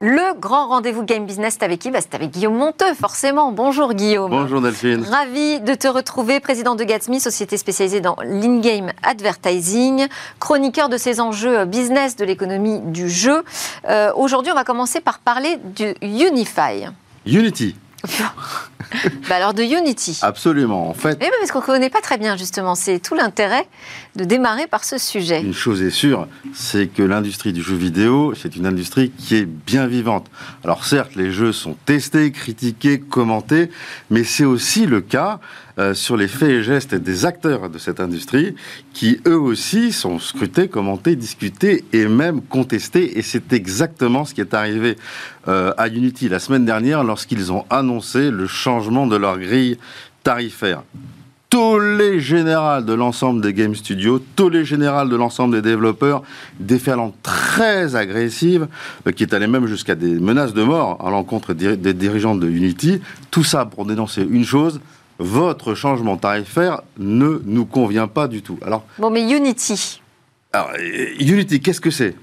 Le 0.00 0.38
grand 0.38 0.68
rendez-vous 0.68 1.02
Game 1.02 1.26
Business, 1.26 1.56
c'est 1.58 1.64
avec 1.64 1.80
qui? 1.80 1.90
Bah, 1.90 1.98
C'est 2.00 2.14
avec 2.14 2.30
Guillaume 2.30 2.54
Monteux, 2.54 2.94
forcément. 2.94 3.50
Bonjour 3.50 3.94
Guillaume. 3.94 4.30
Bonjour 4.30 4.60
Delphine. 4.60 5.02
Ravi 5.02 5.58
de 5.58 5.74
te 5.74 5.88
retrouver, 5.88 6.38
président 6.38 6.76
de 6.76 6.84
Gatsby, 6.84 7.18
société 7.18 7.56
spécialisée 7.56 8.00
dans 8.00 8.14
l'in-game 8.22 8.92
advertising, 9.02 10.06
chroniqueur 10.38 10.88
de 10.88 10.98
ces 10.98 11.20
enjeux 11.20 11.64
business 11.64 12.14
de 12.14 12.24
l'économie 12.24 12.78
du 12.78 13.10
jeu. 13.10 13.42
Euh, 13.88 14.12
aujourd'hui, 14.14 14.52
on 14.52 14.54
va 14.54 14.62
commencer 14.62 15.00
par 15.00 15.18
parler 15.18 15.58
du 15.64 15.92
Unify. 16.00 16.86
Unity. 17.26 17.74
bah 19.28 19.36
alors 19.36 19.54
de 19.54 19.62
Unity. 19.62 20.18
Absolument, 20.22 20.88
en 20.88 20.94
fait. 20.94 21.18
Mais 21.20 21.30
parce 21.38 21.50
qu'on 21.50 21.60
ne 21.60 21.64
connaît 21.64 21.90
pas 21.90 22.00
très 22.00 22.18
bien 22.18 22.36
justement, 22.36 22.74
c'est 22.74 22.98
tout 22.98 23.14
l'intérêt 23.14 23.66
de 24.16 24.24
démarrer 24.24 24.66
par 24.66 24.84
ce 24.84 24.98
sujet. 24.98 25.42
Une 25.42 25.54
chose 25.54 25.82
est 25.82 25.90
sûre, 25.90 26.26
c'est 26.54 26.88
que 26.88 27.02
l'industrie 27.02 27.52
du 27.52 27.62
jeu 27.62 27.76
vidéo, 27.76 28.34
c'est 28.34 28.56
une 28.56 28.66
industrie 28.66 29.10
qui 29.10 29.36
est 29.36 29.46
bien 29.46 29.86
vivante. 29.86 30.26
Alors 30.64 30.84
certes, 30.84 31.14
les 31.14 31.30
jeux 31.30 31.52
sont 31.52 31.76
testés, 31.84 32.32
critiqués, 32.32 32.98
commentés, 33.00 33.70
mais 34.10 34.24
c'est 34.24 34.44
aussi 34.44 34.86
le 34.86 35.00
cas 35.00 35.40
euh, 35.78 35.94
sur 35.94 36.16
les 36.16 36.26
faits 36.26 36.50
et 36.50 36.62
gestes 36.64 36.96
des 36.96 37.24
acteurs 37.24 37.70
de 37.70 37.78
cette 37.78 38.00
industrie 38.00 38.56
qui, 38.92 39.20
eux 39.28 39.38
aussi, 39.38 39.92
sont 39.92 40.18
scrutés, 40.18 40.66
commentés, 40.66 41.14
discutés 41.14 41.84
et 41.92 42.08
même 42.08 42.42
contestés. 42.42 43.16
Et 43.16 43.22
c'est 43.22 43.52
exactement 43.52 44.24
ce 44.24 44.34
qui 44.34 44.40
est 44.40 44.54
arrivé 44.54 44.96
euh, 45.46 45.72
à 45.76 45.86
Unity 45.86 46.28
la 46.28 46.40
semaine 46.40 46.64
dernière 46.64 47.04
lorsqu'ils 47.04 47.52
ont 47.52 47.64
annoncé 47.70 48.32
le 48.32 48.48
changement 48.48 48.77
de 48.80 49.16
leur 49.16 49.38
grille 49.38 49.78
tarifaire 50.22 50.82
tous 51.50 51.80
les 51.80 52.20
générales 52.20 52.84
de 52.84 52.92
l'ensemble 52.92 53.40
des 53.40 53.54
game 53.54 53.74
studios, 53.74 54.22
tous 54.36 54.50
les 54.50 54.66
générales 54.66 55.08
de 55.08 55.16
l'ensemble 55.16 55.54
des 55.54 55.62
développeurs, 55.62 56.22
déferlant 56.60 57.14
très 57.22 57.96
agressives, 57.96 58.68
euh, 59.06 59.12
qui 59.12 59.22
est 59.22 59.32
allé 59.32 59.46
même 59.46 59.66
jusqu'à 59.66 59.94
des 59.94 60.20
menaces 60.20 60.52
de 60.52 60.62
mort 60.62 61.02
à 61.04 61.10
l'encontre 61.10 61.54
des 61.54 61.94
dirigeants 61.94 62.34
de 62.34 62.46
Unity. 62.46 63.00
Tout 63.30 63.44
ça 63.44 63.64
pour 63.64 63.86
dénoncer 63.86 64.26
une 64.28 64.44
chose, 64.44 64.80
votre 65.18 65.74
changement 65.74 66.16
tarifaire 66.16 66.82
ne 66.98 67.40
nous 67.44 67.64
convient 67.64 68.08
pas 68.08 68.28
du 68.28 68.42
tout. 68.42 68.58
Alors, 68.64 68.84
bon, 68.98 69.10
mais 69.10 69.22
Unity. 69.22 70.00
Alors, 70.52 70.70
Unity, 71.18 71.60
qu'est-ce 71.60 71.80
que 71.80 71.90
c'est? 71.90 72.14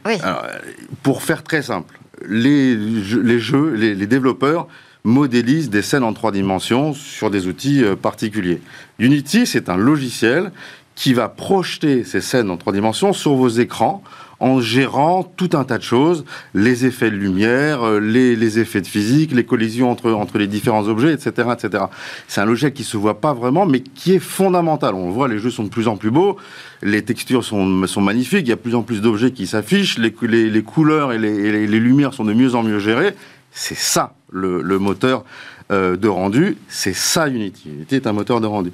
Pour 1.03 1.21
faire 1.21 1.43
très 1.43 1.61
simple, 1.61 1.99
les, 2.27 2.75
les 2.75 3.39
jeux, 3.39 3.73
les, 3.73 4.07
développeurs 4.07 4.67
modélisent 5.05 5.69
des 5.69 5.81
scènes 5.81 6.03
en 6.03 6.11
trois 6.11 6.31
dimensions 6.31 6.93
sur 6.93 7.29
des 7.29 7.47
outils 7.47 7.83
euh, 7.83 7.95
particuliers. 7.95 8.61
Unity, 8.99 9.45
c'est 9.45 9.69
un 9.69 9.77
logiciel 9.77 10.51
qui 10.95 11.13
va 11.13 11.29
projeter 11.29 12.03
ces 12.03 12.21
scènes 12.21 12.49
en 12.49 12.57
trois 12.57 12.73
dimensions 12.73 13.13
sur 13.13 13.35
vos 13.35 13.49
écrans 13.49 14.03
en 14.39 14.59
gérant 14.59 15.23
tout 15.23 15.51
un 15.53 15.63
tas 15.63 15.77
de 15.77 15.83
choses, 15.83 16.25
les 16.53 16.85
effets 16.85 17.09
de 17.09 17.15
lumière, 17.15 17.83
euh, 17.83 17.99
les, 17.99 18.59
effets 18.59 18.81
de 18.81 18.87
physique, 18.87 19.31
les 19.31 19.45
collisions 19.45 19.89
entre, 19.89 20.11
entre 20.11 20.37
les 20.37 20.47
différents 20.47 20.87
objets, 20.87 21.13
etc. 21.13 21.49
etc. 21.53 21.85
C'est 22.27 22.41
un 22.41 22.45
logiciel 22.45 22.73
qui 22.73 22.83
se 22.83 22.97
voit 22.97 23.21
pas 23.21 23.33
vraiment, 23.33 23.65
mais 23.65 23.79
qui 23.79 24.13
est 24.13 24.19
fondamental. 24.19 24.93
On 24.95 25.09
voit, 25.09 25.27
les 25.27 25.39
jeux 25.39 25.51
sont 25.51 25.63
de 25.63 25.69
plus 25.69 25.87
en 25.87 25.97
plus 25.97 26.11
beaux, 26.11 26.37
les 26.81 27.03
textures 27.03 27.43
sont, 27.43 27.87
sont 27.87 28.01
magnifiques, 28.01 28.41
il 28.41 28.49
y 28.49 28.53
a 28.53 28.55
de 28.55 28.61
plus 28.61 28.75
en 28.75 28.83
plus 28.83 29.01
d'objets 29.01 29.31
qui 29.31 29.47
s'affichent, 29.47 29.97
les, 29.97 30.13
les, 30.49 30.63
couleurs 30.63 31.13
et 31.13 31.17
les, 31.17 31.67
lumières 31.67 32.13
sont 32.13 32.25
de 32.25 32.33
mieux 32.33 32.55
en 32.55 32.63
mieux 32.63 32.79
gérées. 32.79 33.15
C'est 33.51 33.77
ça, 33.77 34.13
le, 34.35 34.79
moteur 34.79 35.23
euh, 35.71 35.95
de 35.95 36.07
rendu. 36.07 36.57
C'est 36.67 36.93
ça, 36.93 37.27
Unity. 37.27 37.69
Unity 37.69 37.95
est 37.95 38.07
un 38.07 38.13
moteur 38.13 38.41
de 38.41 38.47
rendu. 38.47 38.71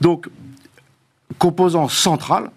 Donc, 0.00 0.28
composant 1.38 1.88
central, 1.88 2.50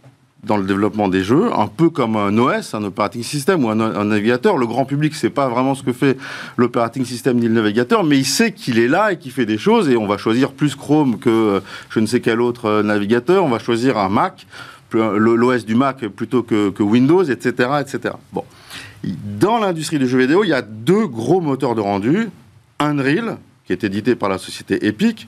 dans 0.44 0.58
le 0.58 0.64
développement 0.64 1.10
des 1.10 1.24
jeux, 1.24 1.52
un 1.54 1.68
peu 1.68 1.90
comme 1.90 2.16
un 2.16 2.36
OS, 2.38 2.74
un 2.74 2.84
operating 2.84 3.24
system 3.24 3.66
ou 3.66 3.70
un, 3.70 4.06
navigateur. 4.06 4.58
Le 4.58 4.66
grand 4.66 4.86
public 4.86 5.14
sait 5.14 5.30
pas 5.30 5.50
vraiment 5.50 5.76
ce 5.76 5.84
que 5.84 5.94
fait 5.94 6.18
l'operating 6.58 7.06
system 7.06 7.38
ni 7.38 7.48
le 7.48 7.54
navigateur, 7.54 8.04
mais 8.04 8.18
il 8.18 8.26
sait 8.26 8.52
qu'il 8.52 8.80
est 8.80 8.88
là 8.88 9.12
et 9.12 9.18
qu'il 9.18 9.32
fait 9.32 9.46
des 9.46 9.58
choses. 9.58 9.90
Et 9.90 9.98
on 9.98 10.08
va 10.08 10.18
choisir 10.18 10.52
plus 10.52 10.76
Chrome 10.76 11.20
que 11.20 11.30
euh, 11.30 11.60
je 11.90 12.00
ne 12.00 12.06
sais 12.06 12.22
quel 12.22 12.40
autre 12.40 12.66
euh, 12.66 12.84
navigateur. 12.84 13.44
On 13.44 13.50
va 13.50 13.60
choisir 13.60 13.98
un 13.98 14.10
Mac, 14.10 14.48
l'OS 14.94 15.66
du 15.66 15.76
Mac 15.76 16.06
plutôt 16.08 16.44
que, 16.44 16.70
que, 16.70 16.84
Windows, 16.84 17.24
etc., 17.24 17.70
etc. 17.82 18.16
Bon, 18.32 18.44
dans 19.40 19.60
l'industrie 19.60 20.00
du 20.00 20.08
jeu 20.08 20.20
vidéo, 20.20 20.44
il 20.44 20.50
y 20.50 20.54
a 20.54 20.62
deux 20.62 21.08
gros 21.08 21.42
moteurs 21.42 21.76
de 21.76 21.82
rendu 21.82 22.30
Unreal, 22.80 23.38
qui 23.66 23.74
est 23.74 23.84
édité 23.84 24.16
par 24.16 24.30
la 24.30 24.38
société 24.38 24.86
Epic, 24.88 25.28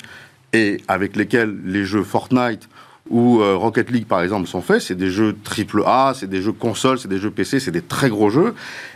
et 0.53 0.81
avec 0.87 1.15
lesquels 1.15 1.55
les 1.65 1.85
jeux 1.85 2.03
Fortnite 2.03 2.69
ou 3.09 3.41
euh, 3.41 3.55
Rocket 3.55 3.89
League 3.91 4.05
par 4.05 4.21
exemple 4.21 4.47
sont 4.47 4.61
faits, 4.61 4.81
c'est 4.81 4.95
des 4.95 5.09
jeux 5.09 5.35
triple 5.43 5.83
A, 5.85 6.13
c'est 6.15 6.29
des 6.29 6.41
jeux 6.41 6.51
console, 6.51 6.99
c'est 6.99 7.07
des 7.07 7.17
jeux 7.17 7.31
PC, 7.31 7.59
c'est 7.59 7.71
des 7.71 7.81
très 7.81 8.09
gros 8.09 8.29
jeux. 8.29 8.53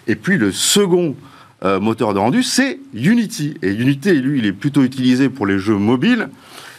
Et 0.08 0.16
puis 0.16 0.38
le 0.38 0.52
second 0.52 1.16
euh, 1.64 1.80
moteur 1.80 2.14
de 2.14 2.20
rendu, 2.20 2.44
c'est 2.44 2.80
Unity. 2.94 3.56
Et 3.62 3.72
Unity, 3.72 4.14
lui, 4.14 4.40
il 4.40 4.46
est 4.46 4.54
plutôt 4.54 4.84
utilisé 4.84 5.30
pour 5.30 5.46
les 5.46 5.58
jeux 5.58 5.78
mobiles. 5.78 6.30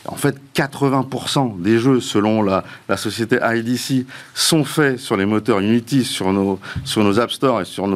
En 0.06 0.16
fait, 0.16 0.36
80% 0.54 1.60
des 1.60 1.78
jeux, 1.78 2.00
selon 2.00 2.42
la, 2.42 2.64
société 2.96 3.38
IDC, 3.42 4.06
sont 4.34 4.64
faits 4.64 4.98
sur 4.98 5.16
les 5.16 5.24
moteurs 5.24 5.60
Unity, 5.60 6.04
sur 6.04 6.32
nos, 6.32 6.58
App 7.18 7.30
Store 7.30 7.62
et 7.62 7.64
sur 7.64 7.86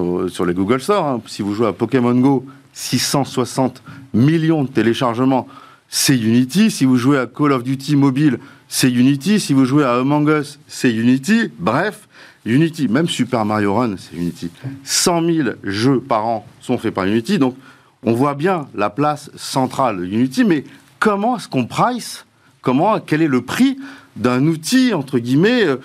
les 0.47 0.55
Google 0.55 0.81
Store. 0.81 1.07
Hein. 1.07 1.21
Si 1.27 1.43
vous 1.43 1.55
jouez 1.55 1.67
à 1.67 1.73
Pokémon 1.73 2.15
Go, 2.15 2.47
660 2.73 3.83
millions 4.15 4.65
de 4.65 4.69
téléchargements, 4.69 5.47
c'est 5.89 6.17
Unity. 6.17 6.71
Si 6.71 6.85
vous 6.85 6.97
jouez 6.97 7.19
à 7.19 7.27
Call 7.27 7.53
of 7.53 7.63
Duty 7.63 7.97
mobile, 7.97 8.39
c'est 8.69 8.91
Unity. 8.91 9.41
Si 9.41 9.53
vous 9.53 9.65
jouez 9.65 9.85
à 9.85 9.95
Among 9.97 10.29
Us, 10.29 10.59
c'est 10.67 10.93
Unity. 10.93 11.51
Bref, 11.59 12.09
Unity, 12.47 12.89
même 12.89 13.09
Super 13.09 13.45
Mario 13.45 13.75
Run, 13.75 13.97
c'est 13.99 14.17
Unity. 14.17 14.51
100 14.85 15.27
000 15.27 15.49
jeux 15.65 16.01
par 16.01 16.27
an 16.27 16.47
sont 16.61 16.79
faits 16.79 16.95
par 16.95 17.05
Unity. 17.05 17.39
Donc, 17.39 17.57
on 18.03 18.13
voit 18.13 18.35
bien 18.35 18.67
la 18.75 18.91
place 18.91 19.31
centrale 19.37 19.99
de 19.99 20.07
Unity, 20.07 20.45
mais 20.45 20.65
comment 20.99 21.37
est-ce 21.37 21.49
qu'on 21.49 21.67
price? 21.67 22.25
Comment, 22.61 23.01
quel 23.01 23.23
est 23.23 23.29
le 23.29 23.43
prix 23.43 23.79
d'un 24.17 24.47
outil, 24.47 24.93
entre 24.93 25.19
guillemets, 25.19 25.65
euh, 25.65 25.77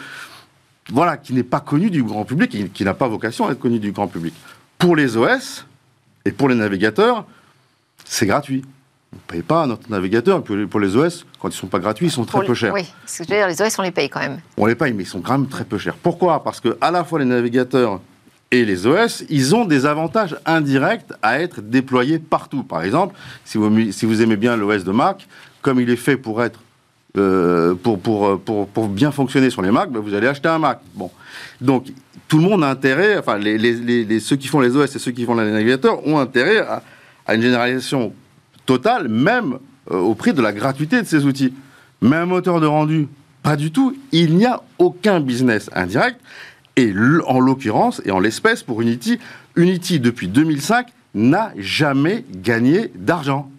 voilà, 0.90 1.18
qui 1.18 1.34
n'est 1.34 1.44
pas 1.44 1.60
connu 1.60 1.90
du 1.90 2.04
grand 2.04 2.26
public, 2.26 2.52
qui, 2.52 2.70
qui 2.70 2.84
n'a 2.84 2.94
pas 2.94 3.08
vocation 3.08 3.48
à 3.48 3.52
être 3.52 3.60
connu 3.60 3.80
du 3.80 3.92
grand 3.92 4.08
public? 4.08 4.34
Pour 4.78 4.96
les 4.96 5.16
OS 5.16 5.66
et 6.26 6.32
pour 6.32 6.50
les 6.50 6.56
navigateurs, 6.56 7.26
c'est 8.06 8.26
gratuit. 8.26 8.64
On 9.14 9.16
ne 9.18 9.22
paye 9.28 9.44
pas 9.44 9.68
notre 9.68 9.90
navigateur. 9.92 10.40
Et 10.40 10.66
pour 10.66 10.80
les 10.80 10.96
OS, 10.96 11.26
quand 11.40 11.48
ils 11.48 11.52
ne 11.52 11.58
sont 11.58 11.68
pas 11.68 11.80
gratuits, 11.80 12.08
ils 12.08 12.12
sont 12.12 12.26
très 12.26 12.44
peu 12.46 12.56
chers. 12.56 12.74
Oui, 12.74 12.92
ce 13.06 13.20
que 13.20 13.24
je 13.26 13.30
veux 13.30 13.38
dire, 13.38 13.48
les 13.48 13.62
OS, 13.62 13.80
on 13.80 13.84
les 13.84 13.92
paye 13.92 14.10
quand 14.10 14.20
même. 14.20 14.40
On 14.58 14.66
les 14.66 14.76
paye, 14.76 14.92
mais 14.94 15.04
ils 15.04 15.08
sont 15.08 15.22
quand 15.22 15.38
même 15.38 15.48
très 15.48 15.64
peu 15.64 15.78
chers. 15.78 15.96
Pourquoi? 15.96 16.44
Parce 16.44 16.60
que 16.60 16.78
à 16.82 16.90
la 16.90 17.04
fois 17.04 17.20
les 17.20 17.26
navigateurs 17.26 18.02
et 18.54 18.66
les 18.66 18.86
OS, 18.86 19.24
ils 19.32 19.56
ont 19.56 19.66
des 19.66 19.88
avantages 19.88 20.38
indirects 20.46 21.12
à 21.24 21.40
être 21.40 21.60
déployés 21.60 22.20
partout. 22.20 22.62
Par 22.62 22.84
exemple, 22.84 23.16
si 23.46 23.58
vous, 23.58 24.22
aimez 24.22 24.36
bien 24.36 24.56
l'OS 24.56 24.84
de 24.84 24.92
Mac, 24.92 25.28
comme 25.64 25.80
il 25.80 25.90
est 25.90 25.96
fait 25.96 26.18
pour 26.18 26.44
être 26.44 26.60
euh, 27.18 27.74
pour, 27.74 28.00
pour, 28.40 28.88
bien 28.90 29.12
fonctionner 29.12 29.50
sur 29.50 29.64
les 29.64 29.72
Mac, 29.72 29.90
ben 29.90 30.00
vous 30.00 30.14
allez 30.14 30.28
acheter 30.28 30.50
un 30.50 30.60
Mac. 30.60 30.82
Bon. 30.94 31.10
Donc, 31.62 31.88
tout 32.28 32.38
le 32.38 32.44
monde 32.44 32.64
a 32.64 32.70
intérêt, 32.70 33.18
enfin, 33.18 33.40
les, 33.40 34.20
ceux 34.20 34.36
qui 34.36 34.48
font 34.48 34.60
les 34.60 34.76
OS 34.76 34.96
et 34.96 35.00
ceux 35.00 35.12
qui 35.12 35.26
font 35.26 35.34
les 35.34 35.52
navigateurs 35.52 36.06
ont 36.08 36.20
intérêt 36.20 36.60
à, 36.60 37.34
une 37.34 37.42
généralisation 37.42 38.14
total, 38.68 39.08
même 39.08 39.58
euh, 39.90 39.98
au 39.98 40.14
prix 40.14 40.34
de 40.34 40.44
la 40.44 40.54
gratuité 40.54 41.02
de 41.02 41.08
ces 41.08 41.26
outils. 41.26 41.56
Un 42.04 42.26
moteur 42.28 42.62
de 42.62 42.68
rendu, 42.68 43.08
pas 43.42 43.56
du 43.56 43.72
tout. 43.72 43.98
Il 44.12 44.36
n'y 44.36 44.46
a 44.46 44.62
aucun 44.78 45.20
business 45.22 45.72
indirect. 45.74 46.20
Et 46.76 46.94
en 47.28 47.40
l'occurrence, 47.40 48.02
et 48.06 48.12
en 48.12 48.20
l'espèce 48.20 48.64
pour 48.64 48.82
Unity, 48.82 49.20
Unity 49.56 50.00
depuis 50.00 50.28
2005 50.28 50.88
n'a 51.14 51.52
jamais 51.56 52.26
gagné 52.32 52.92
d'argent. 52.96 53.50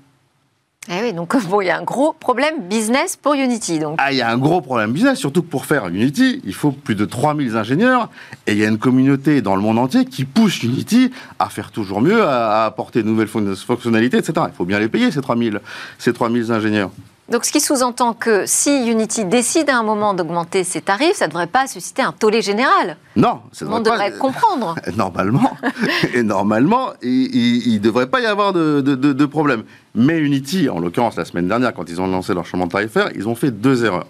Eh 0.88 1.00
oui, 1.00 1.12
donc 1.12 1.35
bon, 1.49 1.61
il 1.61 1.66
y 1.66 1.71
a 1.71 1.78
un 1.78 1.83
gros 1.83 2.12
problème 2.12 2.68
business 2.68 3.16
pour 3.16 3.35
Unity. 3.35 3.78
Donc. 3.78 3.97
Ah, 3.99 4.12
il 4.12 4.18
y 4.18 4.23
a 4.23 4.30
un 4.30 4.37
gros 4.37 4.61
problème 4.61 4.92
business, 4.92 5.18
surtout 5.18 5.42
que 5.42 5.49
pour 5.49 5.64
faire 5.64 5.88
Unity, 5.88 6.42
il 6.44 6.54
faut 6.54 6.73
plus 6.73 6.94
de 6.94 7.04
3000 7.04 7.56
ingénieurs, 7.56 8.11
et 8.47 8.52
il 8.52 8.59
y 8.59 8.64
a 8.64 8.68
une 8.68 8.78
communauté 8.78 9.40
dans 9.40 9.56
le 9.56 9.62
monde 9.62 9.78
entier 9.78 10.04
qui 10.04 10.25
pousse 10.25 10.62
Unity 10.62 11.11
à 11.38 11.49
faire 11.49 11.71
toujours 11.71 12.00
mieux, 12.00 12.23
à, 12.23 12.66
apporter 12.66 13.02
de 13.02 13.09
nouvelles 13.09 13.28
fonctionnalités, 13.28 14.18
etc. 14.18 14.47
Il 14.49 14.54
faut 14.54 14.66
bien 14.66 14.78
les 14.78 14.88
payer, 14.88 15.11
ces 15.11 15.23
3000, 15.23 15.61
ces 15.99 16.12
3000 16.12 16.52
ingénieurs. 16.52 16.90
Donc, 17.31 17.47
ce 17.47 17.52
qui 17.52 17.61
sous-entend 17.61 18.12
que 18.12 18.45
si 18.45 18.87
Unity 18.87 19.25
décide 19.25 19.71
à 19.71 19.78
un 19.78 19.83
moment 19.83 20.12
d'augmenter 20.12 20.62
ses 20.62 20.83
tarifs, 20.83 21.14
ça 21.14 21.25
ne 21.25 21.31
devrait 21.31 21.47
pas 21.47 21.66
susciter 21.66 22.02
un 22.02 22.12
tollé 22.12 22.43
général. 22.43 22.99
Non, 23.16 23.40
ça 23.50 23.64
devrait, 23.64 23.81
devrait 23.81 24.12
comprendre. 24.19 24.75
Normalement, 24.97 25.57
et 26.14 26.23
normalement, 26.23 26.90
il 27.02 27.73
ne 27.73 27.78
devrait 27.78 28.09
pas 28.09 28.21
y 28.21 28.26
avoir 28.26 28.52
de, 28.52 28.83
de, 28.83 29.26
problème. 29.26 29.64
Mais 29.95 30.19
Unity, 30.19 30.69
en 30.69 30.81
l'occurrence 30.81 31.16
la 31.16 31.25
semaine 31.25 31.49
dernière, 31.49 31.73
quand 31.73 31.88
ils 31.88 31.99
ont 32.00 32.07
lancé 32.07 32.35
leur 32.35 32.45
changement 32.45 32.69
tarifaire, 32.69 33.09
ils 33.14 33.26
ont 33.26 33.35
fait 33.35 33.50
deux 33.50 33.87
erreurs. 33.87 34.07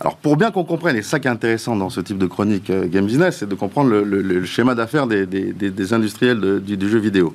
Alors, 0.00 0.16
pour 0.16 0.36
bien 0.36 0.50
qu'on 0.50 0.64
comprenne, 0.64 0.96
et 0.96 1.02
ça 1.02 1.18
qui 1.18 1.28
est 1.28 1.30
intéressant 1.30 1.76
dans 1.76 1.88
ce 1.88 2.00
type 2.00 2.18
de 2.18 2.26
chronique 2.26 2.68
euh, 2.68 2.86
Game 2.86 3.06
Business, 3.06 3.38
c'est 3.38 3.48
de 3.48 3.54
comprendre 3.54 3.90
le, 3.90 4.44
schéma 4.44 4.74
d'affaires 4.74 5.06
des, 5.06 5.24
des, 5.26 5.92
industriels 5.94 6.60
du, 6.60 6.76
du 6.76 6.88
jeu 6.90 6.98
vidéo. 6.98 7.34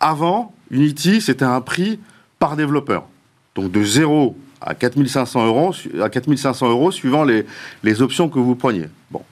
Avant, 0.00 0.52
Unity, 0.72 1.20
c'était 1.20 1.44
un 1.44 1.60
prix 1.60 2.00
par 2.40 2.56
développeur. 2.56 3.04
Donc 3.54 3.72
de 3.72 3.82
zéro 3.82 4.36
à 4.60 4.74
4500 4.74 5.46
euros, 5.46 5.74
à 6.00 6.08
4500 6.08 6.68
euros 6.68 6.90
suivant 6.90 7.24
les, 7.24 7.46
les 7.82 8.02
options 8.02 8.28
que 8.28 8.38
vous 8.38 8.54
preniez. 8.54 8.86
Bon. 9.10 9.22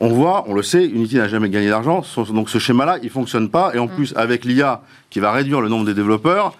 On 0.00 0.08
voit, 0.08 0.44
on 0.48 0.54
le 0.54 0.62
sait, 0.62 0.84
Unity 0.84 1.16
n'a 1.16 1.28
jamais 1.28 1.48
gagné 1.48 1.68
d'argent, 1.68 2.02
donc 2.30 2.50
ce 2.50 2.58
schéma-là, 2.58 2.98
il 3.04 3.10
fonctionne 3.10 3.48
pas. 3.48 3.72
Et 3.74 3.78
en 3.78 3.86
mm. 3.86 3.94
plus, 3.94 4.12
avec 4.16 4.44
l'IA 4.44 4.82
qui 5.10 5.20
va 5.20 5.30
réduire 5.30 5.60
le 5.60 5.68
nombre 5.68 5.86
des 5.86 5.94
développeurs, 5.94 6.56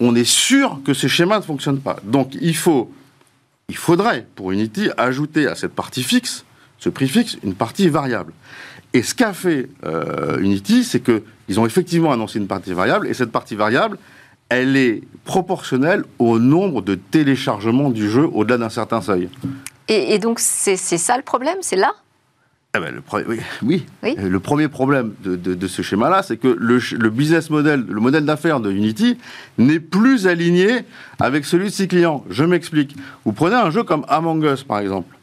on 0.00 0.14
est 0.14 0.24
sûr 0.24 0.80
que 0.84 0.94
ce 0.94 1.06
schéma 1.06 1.36
ne 1.36 1.42
fonctionne 1.42 1.80
pas. 1.80 1.96
Donc 2.04 2.34
il 2.40 2.56
faut, 2.56 2.90
il 3.68 3.76
faudrait 3.76 4.26
pour 4.34 4.52
Unity 4.52 4.88
ajouter 4.96 5.46
à 5.46 5.54
cette 5.54 5.74
partie 5.74 6.02
fixe, 6.02 6.44
ce 6.78 6.88
prix 6.88 7.08
fixe, 7.08 7.36
une 7.42 7.54
partie 7.54 7.88
variable. 7.88 8.32
Et 8.92 9.02
ce 9.02 9.14
qu'a 9.14 9.32
fait 9.32 9.68
euh, 9.84 10.38
Unity, 10.38 10.84
c'est 10.84 11.00
qu'ils 11.00 11.60
ont 11.60 11.66
effectivement 11.66 12.12
annoncé 12.12 12.38
une 12.38 12.46
partie 12.46 12.72
variable, 12.72 13.08
et 13.08 13.14
cette 13.14 13.30
partie 13.30 13.56
variable, 13.56 13.98
elle 14.48 14.76
est 14.76 15.02
proportionnelle 15.24 16.04
au 16.18 16.38
nombre 16.38 16.82
de 16.82 16.94
téléchargements 16.94 17.90
du 17.90 18.08
jeu 18.08 18.28
au-delà 18.32 18.58
d'un 18.58 18.68
certain 18.68 19.00
seuil. 19.00 19.28
Et, 19.88 20.18
donc, 20.18 20.40
c'est 20.40 20.76
ça 20.76 21.16
le 21.16 21.22
problème? 21.22 21.58
C'est 21.60 21.76
là? 21.76 21.92
Ah 22.74 22.80
ben, 22.80 22.94
le 22.94 23.02
oui, 23.62 23.86
oui. 24.02 24.16
Le 24.18 24.38
premier 24.38 24.68
problème 24.68 25.14
de, 25.24 25.66
ce 25.66 25.80
schéma-là, 25.80 26.22
c'est 26.22 26.36
que 26.36 26.48
le, 26.48 27.08
business 27.08 27.48
model, 27.48 27.86
le 27.88 28.00
modèle 28.00 28.26
d'affaires 28.26 28.60
de 28.60 28.70
Unity 28.70 29.16
n'est 29.56 29.80
plus 29.80 30.26
aligné 30.26 30.84
avec 31.18 31.46
celui 31.46 31.66
de 31.66 31.72
ses 31.72 31.88
clients. 31.88 32.24
Je 32.28 32.44
m'explique. 32.44 32.94
Vous 33.24 33.32
prenez 33.32 33.54
un 33.54 33.70
jeu 33.70 33.82
comme 33.82 34.04
Among 34.08 34.44
Us, 34.44 34.62
par 34.62 34.80
exemple. 34.80 35.16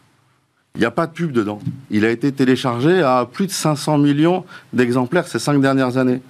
Il 0.76 0.80
n'y 0.80 0.86
a 0.86 0.92
pas 0.92 1.06
de 1.06 1.12
pub 1.12 1.32
dedans. 1.32 1.60
Il 1.92 2.06
a 2.06 2.10
été 2.10 2.32
téléchargé 2.32 3.04
à 3.04 3.28
plus 3.32 3.46
de 3.46 3.52
500 3.52 4.00
millions 4.00 4.44
d'exemplaires 4.72 5.28
ces 5.28 5.38
cinq 5.38 5.62
dernières 5.62 5.98
années 5.98 6.22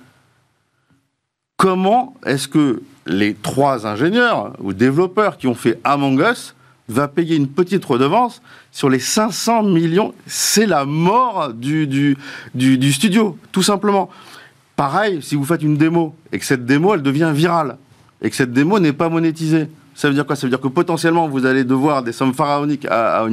comment 1.58 2.16
est-ce 2.26 2.48
que 2.48 2.82
les 3.06 3.34
trois 3.34 3.86
ingénieurs 3.86 4.54
ou 4.60 4.74
développeurs 4.74 5.38
qui 5.38 5.48
ont 5.48 5.56
fait 5.56 5.80
Among 5.84 6.20
Us 6.20 6.56
va 6.90 7.08
payer 7.08 7.36
une 7.36 7.48
petite 7.48 7.86
redevance 7.86 8.42
sur 8.72 8.90
les 8.90 9.00
500 9.00 9.64
millions? 9.64 10.14
C'est 10.28 10.66
la 10.66 10.86
mort 10.86 11.54
du, 11.54 12.18
studio, 12.92 13.38
tout 13.52 13.64
simplement. 13.64 14.10
Pareil, 14.76 15.22
si 15.22 15.36
vous 15.36 15.46
faites 15.46 15.62
une 15.62 15.78
démo 15.78 16.16
et 16.32 16.40
que 16.40 16.46
cette 16.46 16.66
démo, 16.66 16.96
elle 16.96 17.02
devient 17.02 17.32
virale 17.34 17.78
et 18.22 18.30
que 18.30 18.36
cette 18.36 18.52
démo 18.52 18.80
n'est 18.80 18.94
pas 18.94 19.10
monétisée, 19.10 19.70
ça 19.96 20.08
veut 20.08 20.16
dire 20.16 20.26
quoi? 20.26 20.36
Ça 20.36 20.48
veut 20.48 20.50
dire 20.50 20.60
que 20.60 20.68
potentiellement, 20.68 21.28
vous 21.28 21.46
allez 21.46 21.64
devoir 21.64 22.02
des 22.02 22.12
sommes 22.12 22.34
pharaoniques 22.34 22.86
à, 22.86 23.22
à 23.24 23.28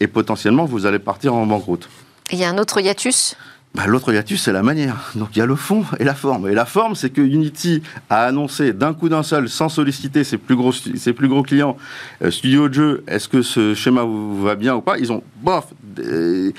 et 0.00 0.06
potentiellement, 0.06 0.66
vous 0.66 0.84
allez 0.84 0.98
partir 0.98 1.34
en 1.34 1.46
banqueroute. 1.46 1.88
Il 2.30 2.38
y 2.38 2.44
a 2.44 2.50
un 2.50 2.58
autre 2.58 2.80
hiatus? 2.80 3.36
Bah, 3.78 3.86
L'autre 3.86 4.12
hiatus, 4.12 4.42
c'est 4.42 4.52
la 4.52 4.64
manière. 4.64 5.12
Donc 5.14 5.28
il 5.34 5.38
y 5.38 5.42
a 5.42 5.46
le 5.46 5.54
fond 5.54 5.84
et 6.00 6.04
la 6.04 6.16
forme. 6.16 6.48
Et 6.48 6.54
la 6.54 6.66
forme, 6.66 6.96
c'est 6.96 7.10
que 7.10 7.20
Unity 7.20 7.80
a 8.10 8.24
annoncé 8.24 8.72
d'un 8.72 8.92
coup 8.92 9.08
d'un 9.08 9.22
seul, 9.22 9.48
sans 9.48 9.68
solliciter 9.68 10.24
ses 10.24 10.36
plus 10.36 10.56
gros, 10.56 10.72
ses 10.72 11.12
plus 11.12 11.28
gros 11.28 11.44
clients, 11.44 11.76
euh, 12.22 12.32
studio 12.32 12.68
de 12.68 12.74
jeu, 12.74 13.04
est-ce 13.06 13.28
que 13.28 13.40
ce 13.40 13.74
schéma 13.74 14.02
vous 14.02 14.42
va 14.42 14.56
bien 14.56 14.74
ou 14.74 14.80
pas? 14.80 14.98
Ils 14.98 15.12
ont, 15.12 15.22
bof, 15.42 15.66
euh, 16.00 16.50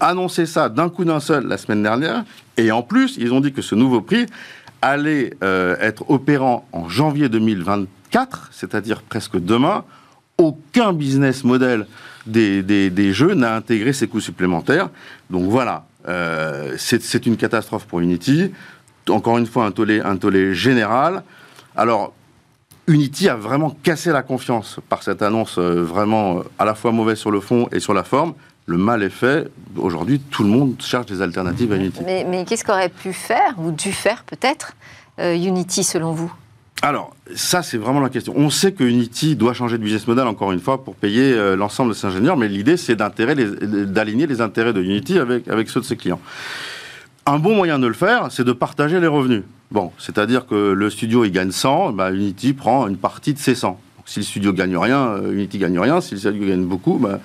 annoncé 0.00 0.46
ça 0.46 0.68
d'un 0.68 0.88
coup 0.88 1.04
d'un 1.04 1.20
seul 1.20 1.46
la 1.46 1.58
semaine 1.58 1.84
dernière. 1.84 2.24
Et 2.56 2.72
en 2.72 2.82
plus, 2.82 3.18
ils 3.18 3.32
ont 3.32 3.40
dit 3.40 3.52
que 3.52 3.62
ce 3.62 3.76
nouveau 3.76 4.00
prix 4.00 4.26
allait 4.82 5.34
euh, 5.44 5.76
être 5.78 6.10
opérant 6.10 6.66
en 6.72 6.88
janvier 6.88 7.28
2024, 7.28 8.48
c'est-à-dire 8.50 9.02
presque 9.02 9.38
demain. 9.38 9.84
Aucun 10.38 10.92
business 10.92 11.44
model 11.44 11.86
des, 12.26 12.64
des, 12.64 12.90
des 12.90 13.12
jeux 13.12 13.34
n'a 13.34 13.54
intégré 13.54 13.92
ces 13.92 14.08
coûts 14.08 14.20
supplémentaires. 14.20 14.88
Donc 15.30 15.48
voilà, 15.48 15.86
euh, 16.08 16.74
c'est 16.78 17.26
une 17.26 17.36
catastrophe 17.36 17.86
pour 17.86 18.00
Unity. 18.00 18.52
Encore 19.08 19.38
une 19.38 19.46
fois, 19.46 19.64
un 19.64 19.70
tollé, 19.70 20.00
un 20.00 20.16
tollé 20.16 20.54
général. 20.54 21.22
Alors, 21.76 22.12
Unity 22.86 23.28
a 23.28 23.36
vraiment 23.36 23.70
cassé 23.82 24.12
la 24.12 24.22
confiance 24.22 24.78
par 24.88 25.02
cette 25.02 25.22
annonce 25.22 25.58
euh, 25.58 25.82
vraiment 25.82 26.38
euh, 26.38 26.42
à 26.58 26.64
la 26.64 26.74
fois 26.74 26.92
mauvaise 26.92 27.18
sur 27.18 27.30
le 27.30 27.40
fond 27.40 27.68
et 27.72 27.80
sur 27.80 27.94
la 27.94 28.04
forme. 28.04 28.34
Le 28.66 28.78
mal 28.78 29.02
est 29.02 29.10
fait. 29.10 29.50
Aujourd'hui, 29.76 30.20
tout 30.20 30.42
le 30.42 30.48
monde 30.48 30.76
cherche 30.80 31.06
des 31.06 31.20
alternatives 31.20 31.72
à 31.72 31.76
Unity. 31.76 32.00
Mais, 32.04 32.44
qu'est-ce 32.46 32.64
qu'aurait 32.64 32.88
pu 32.88 33.12
faire, 33.12 33.54
ou 33.58 33.70
dû 33.70 33.92
faire 33.92 34.24
peut-être, 34.24 34.72
Unity 35.18 35.84
selon 35.84 36.12
vous? 36.12 36.32
Alors, 36.82 37.16
ça, 37.34 37.62
c'est 37.62 37.78
vraiment 37.78 38.00
la 38.00 38.10
question. 38.10 38.34
On 38.36 38.50
sait 38.50 38.72
que 38.72 38.84
Unity 38.84 39.36
doit 39.36 39.54
changer 39.54 39.78
de 39.78 39.82
business 39.82 40.06
model, 40.06 40.26
encore 40.26 40.52
une 40.52 40.60
fois, 40.60 40.84
pour 40.84 40.94
payer 40.96 41.32
euh, 41.32 41.56
l'ensemble 41.56 41.90
de 41.90 41.94
ses 41.94 42.06
ingénieurs, 42.06 42.36
mais 42.36 42.46
l'idée, 42.46 42.76
c'est 42.76 42.94
d'aligner 42.94 44.26
les, 44.26 44.40
intérêts 44.42 44.74
de 44.74 44.82
Unity 44.82 45.18
avec, 45.18 45.70
ceux 45.70 45.80
de 45.80 45.84
ses 45.86 45.96
clients. 45.96 46.20
Un 47.24 47.38
bon 47.38 47.54
moyen 47.56 47.78
de 47.78 47.86
le 47.86 47.94
faire, 47.94 48.30
c'est 48.30 48.44
de 48.44 48.52
partager 48.52 49.00
les 49.00 49.06
revenus. 49.06 49.44
Bon, 49.70 49.92
c'est-à-dire 49.98 50.46
que 50.46 50.72
le 50.72 50.90
studio, 50.90 51.24
il 51.24 51.30
gagne 51.30 51.52
100, 51.52 51.92
bah, 51.92 52.12
Unity 52.12 52.52
prend 52.52 52.86
une 52.86 52.98
partie 52.98 53.32
de 53.32 53.38
ces 53.38 53.54
100. 53.54 53.80
Si 54.06 54.20
le 54.20 54.24
studio 54.24 54.52
gagne 54.52 54.76
rien, 54.76 55.16
Unity 55.32 55.58
gagne 55.58 55.78
rien. 55.78 56.00
Si 56.00 56.14
le 56.14 56.20
studio 56.20 56.46
gagne 56.46 56.64
beaucoup, 56.64 56.98
bah, 56.98 57.20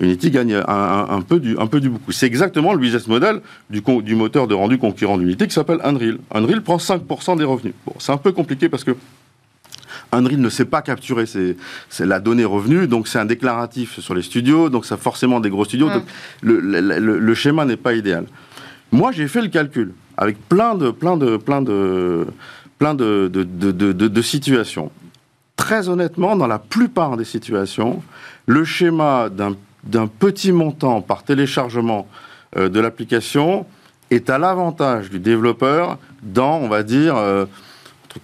Unity 0.00 0.30
gagne 0.30 0.54
un, 0.66 1.20
peu 1.22 1.38
du, 1.38 1.56
un 1.58 1.66
peu 1.66 1.80
du 1.80 1.88
beaucoup. 1.88 2.12
C'est 2.12 2.26
exactement 2.26 2.72
le 2.72 2.78
business 2.78 3.06
model 3.06 3.40
du, 3.70 3.82
du 4.02 4.14
moteur 4.14 4.48
de 4.48 4.54
rendu 4.54 4.78
concurrent 4.78 5.18
d'Unity 5.18 5.46
qui 5.46 5.54
s'appelle 5.54 5.78
Unreal. 5.84 6.18
Unreal 6.32 6.62
prend 6.62 6.78
5% 6.78 7.38
des 7.38 7.44
revenus. 7.44 7.74
Bon, 7.86 7.94
c'est 7.98 8.12
un 8.12 8.16
peu 8.16 8.32
compliqué 8.32 8.68
parce 8.68 8.84
que 8.84 8.96
Unreal 10.14 10.40
ne 10.40 10.48
sait 10.48 10.64
pas 10.64 10.82
capturer 10.82 11.24
c'est 11.26 12.06
la 12.06 12.20
donnée 12.20 12.44
revenu, 12.44 12.86
donc 12.86 13.08
c'est 13.08 13.18
un 13.18 13.24
déclaratif 13.24 14.00
sur 14.00 14.14
les 14.14 14.22
studios, 14.22 14.70
donc 14.70 14.86
ça 14.86 14.96
forcément 14.96 15.40
des 15.40 15.50
gros 15.50 15.64
studios. 15.64 15.90
Donc 15.90 16.04
le, 16.42 17.34
schéma 17.34 17.64
n'est 17.64 17.76
pas 17.76 17.94
idéal. 17.94 18.26
Moi, 18.92 19.12
j'ai 19.12 19.28
fait 19.28 19.42
le 19.42 19.48
calcul 19.48 19.92
avec 20.16 20.38
plein 20.48 20.74
de, 20.76 20.90
plein 20.90 21.16
de, 21.16 21.36
plein 21.36 21.62
de, 21.62 22.26
plein 22.78 22.94
de, 22.94 23.28
de, 23.28 24.22
situations. 24.22 24.90
Très 25.64 25.88
honnêtement, 25.88 26.36
dans 26.36 26.46
la 26.46 26.58
plupart 26.58 27.16
des 27.16 27.24
situations, 27.24 28.02
le 28.44 28.66
schéma 28.66 29.30
d'un 29.30 30.06
petit 30.06 30.52
montant 30.52 31.00
par 31.00 31.22
téléchargement 31.22 32.06
euh, 32.58 32.68
de 32.68 32.80
l'application 32.80 33.64
est 34.10 34.28
à 34.28 34.36
l'avantage 34.36 35.08
du 35.08 35.20
développeur 35.20 35.96
dans, 36.22 36.58
on 36.58 36.68
va 36.68 36.82
dire, 36.82 37.16
euh, 37.16 37.46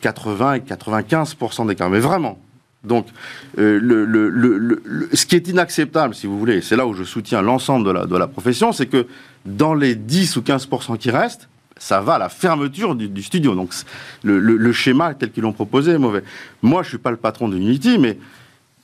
80 0.02 0.52
et 0.52 0.58
95% 0.58 1.66
d'écart. 1.66 1.88
Mais 1.88 1.98
vraiment. 1.98 2.38
Donc, 2.84 3.06
euh, 3.58 4.76
ce 5.14 5.24
qui 5.24 5.34
est 5.34 5.48
inacceptable, 5.48 6.14
si 6.14 6.26
vous 6.26 6.38
voulez, 6.38 6.60
c'est 6.60 6.76
là 6.76 6.86
où 6.86 6.92
je 6.92 7.04
soutiens 7.04 7.40
l'ensemble 7.40 8.06
de 8.06 8.16
la 8.18 8.26
profession, 8.26 8.72
c'est 8.72 8.84
que 8.84 9.06
dans 9.46 9.72
les 9.72 9.94
10 9.94 10.36
ou 10.36 10.42
15% 10.42 10.98
qui 10.98 11.10
restent, 11.10 11.48
ça 11.80 12.02
va 12.02 12.14
à 12.14 12.18
la 12.18 12.28
fermeture 12.28 12.94
du, 12.94 13.22
studio. 13.22 13.54
Donc, 13.54 13.72
le, 14.22 14.72
schéma 14.72 15.14
tel 15.14 15.32
qu'ils 15.32 15.42
l'ont 15.42 15.52
proposé 15.52 15.92
est 15.92 15.98
mauvais. 15.98 16.22
Moi, 16.62 16.82
je 16.82 16.88
ne 16.88 16.90
suis 16.90 16.98
pas 16.98 17.10
le 17.10 17.16
patron 17.16 17.48
de 17.48 17.56
Unity, 17.56 17.98
mais 17.98 18.18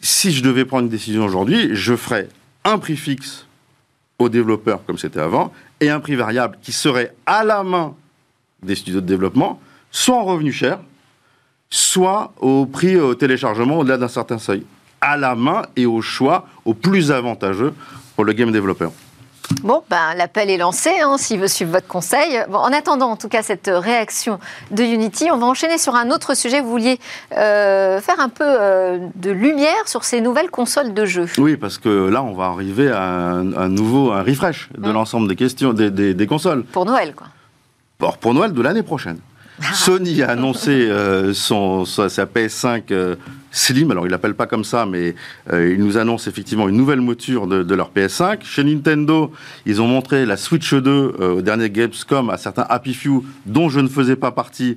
si 0.00 0.32
je 0.32 0.42
devais 0.42 0.64
prendre 0.64 0.84
une 0.84 0.88
décision 0.88 1.24
aujourd'hui, 1.24 1.70
je 1.74 1.94
ferais 1.94 2.28
un 2.64 2.78
prix 2.78 2.96
fixe 2.96 3.46
aux 4.18 4.30
développeurs, 4.30 4.84
comme 4.86 4.96
c'était 4.96 5.20
avant, 5.20 5.52
et 5.80 5.90
un 5.90 6.00
prix 6.00 6.16
variable 6.16 6.58
qui 6.62 6.72
serait 6.72 7.14
à 7.26 7.44
la 7.44 7.62
main 7.62 7.94
des 8.62 8.74
studios 8.74 9.02
de 9.02 9.06
développement, 9.06 9.60
soit 9.90 10.16
en 10.16 10.24
revenu 10.24 10.50
cher, 10.50 10.78
soit 11.68 12.32
au 12.40 12.64
prix 12.64 12.96
au 12.96 13.14
téléchargement 13.14 13.80
au-delà 13.80 13.98
d'un 13.98 14.08
certain 14.08 14.38
seuil, 14.38 14.64
à 15.02 15.18
la 15.18 15.34
main 15.34 15.62
et 15.76 15.84
au 15.84 16.00
choix 16.00 16.48
au 16.64 16.72
plus 16.72 17.12
avantageux 17.12 17.74
pour 18.14 18.24
le 18.24 18.32
game 18.32 18.52
développeur. 18.52 18.90
Bon, 19.62 19.82
ben, 19.88 20.14
l'appel 20.16 20.50
est 20.50 20.56
lancé, 20.56 20.90
hein, 21.02 21.16
s'il 21.18 21.40
veut 21.40 21.48
suivre 21.48 21.72
votre 21.72 21.86
conseil. 21.86 22.42
Bon, 22.48 22.58
en 22.58 22.72
attendant, 22.72 23.10
en 23.10 23.16
tout 23.16 23.28
cas, 23.28 23.42
cette 23.42 23.70
réaction 23.72 24.38
de 24.70 24.82
Unity, 24.82 25.28
on 25.32 25.38
va 25.38 25.46
enchaîner 25.46 25.78
sur 25.78 25.94
un 25.94 26.10
autre 26.10 26.34
sujet. 26.34 26.60
Vous 26.60 26.70
vouliez 26.70 26.98
euh, 27.36 28.00
faire 28.00 28.20
un 28.20 28.28
peu 28.28 28.44
euh, 28.44 28.98
de 29.14 29.30
lumière 29.30 29.86
sur 29.86 30.04
ces 30.04 30.20
nouvelles 30.20 30.50
consoles 30.50 30.94
de 30.94 31.04
jeux. 31.04 31.26
Oui, 31.38 31.56
parce 31.56 31.78
que 31.78 32.08
là, 32.08 32.22
on 32.22 32.32
va 32.32 32.46
arriver 32.46 32.90
à 32.90 33.02
un, 33.02 33.68
nouveau, 33.68 34.12
un 34.12 34.22
refresh 34.22 34.68
de 34.76 34.88
mmh. 34.88 34.92
l'ensemble 34.92 35.28
des 35.28 35.36
questions, 35.36 35.72
des, 35.72 35.90
des, 35.90 36.26
consoles. 36.26 36.64
Pour 36.64 36.84
Noël, 36.84 37.14
quoi. 37.14 37.28
pour 38.20 38.34
Noël 38.34 38.52
de 38.52 38.62
l'année 38.62 38.82
prochaine. 38.82 39.18
Sony 39.74 40.22
a 40.22 40.30
annoncé 40.30 40.70
euh, 40.70 41.32
son, 41.32 41.84
sa, 41.84 42.08
PS5 42.08 42.82
euh, 42.90 43.16
Slim, 43.56 43.90
alors 43.90 44.06
il 44.06 44.10
l'appelle 44.10 44.34
pas 44.34 44.46
comme 44.46 44.64
ça, 44.64 44.84
mais 44.84 45.14
euh, 45.52 45.72
il 45.72 45.82
nous 45.82 45.96
annonce 45.96 46.26
effectivement 46.26 46.68
une 46.68 46.76
nouvelle 46.76 47.00
mouture 47.00 47.46
de, 47.46 47.74
leur 47.74 47.90
PS5. 47.90 48.44
Chez 48.44 48.62
Nintendo, 48.64 49.32
ils 49.64 49.80
ont 49.80 49.86
montré 49.86 50.26
la 50.26 50.36
Switch 50.36 50.74
2 50.74 50.90
au 51.18 51.40
dernier 51.40 51.70
Gamescom 51.70 52.28
à 52.30 52.36
certains 52.36 52.66
Happy 52.68 52.92
Few, 52.92 53.24
dont 53.46 53.68
je 53.68 53.80
ne 53.80 53.88
faisais 53.88 54.16
pas 54.16 54.30
partie. 54.30 54.76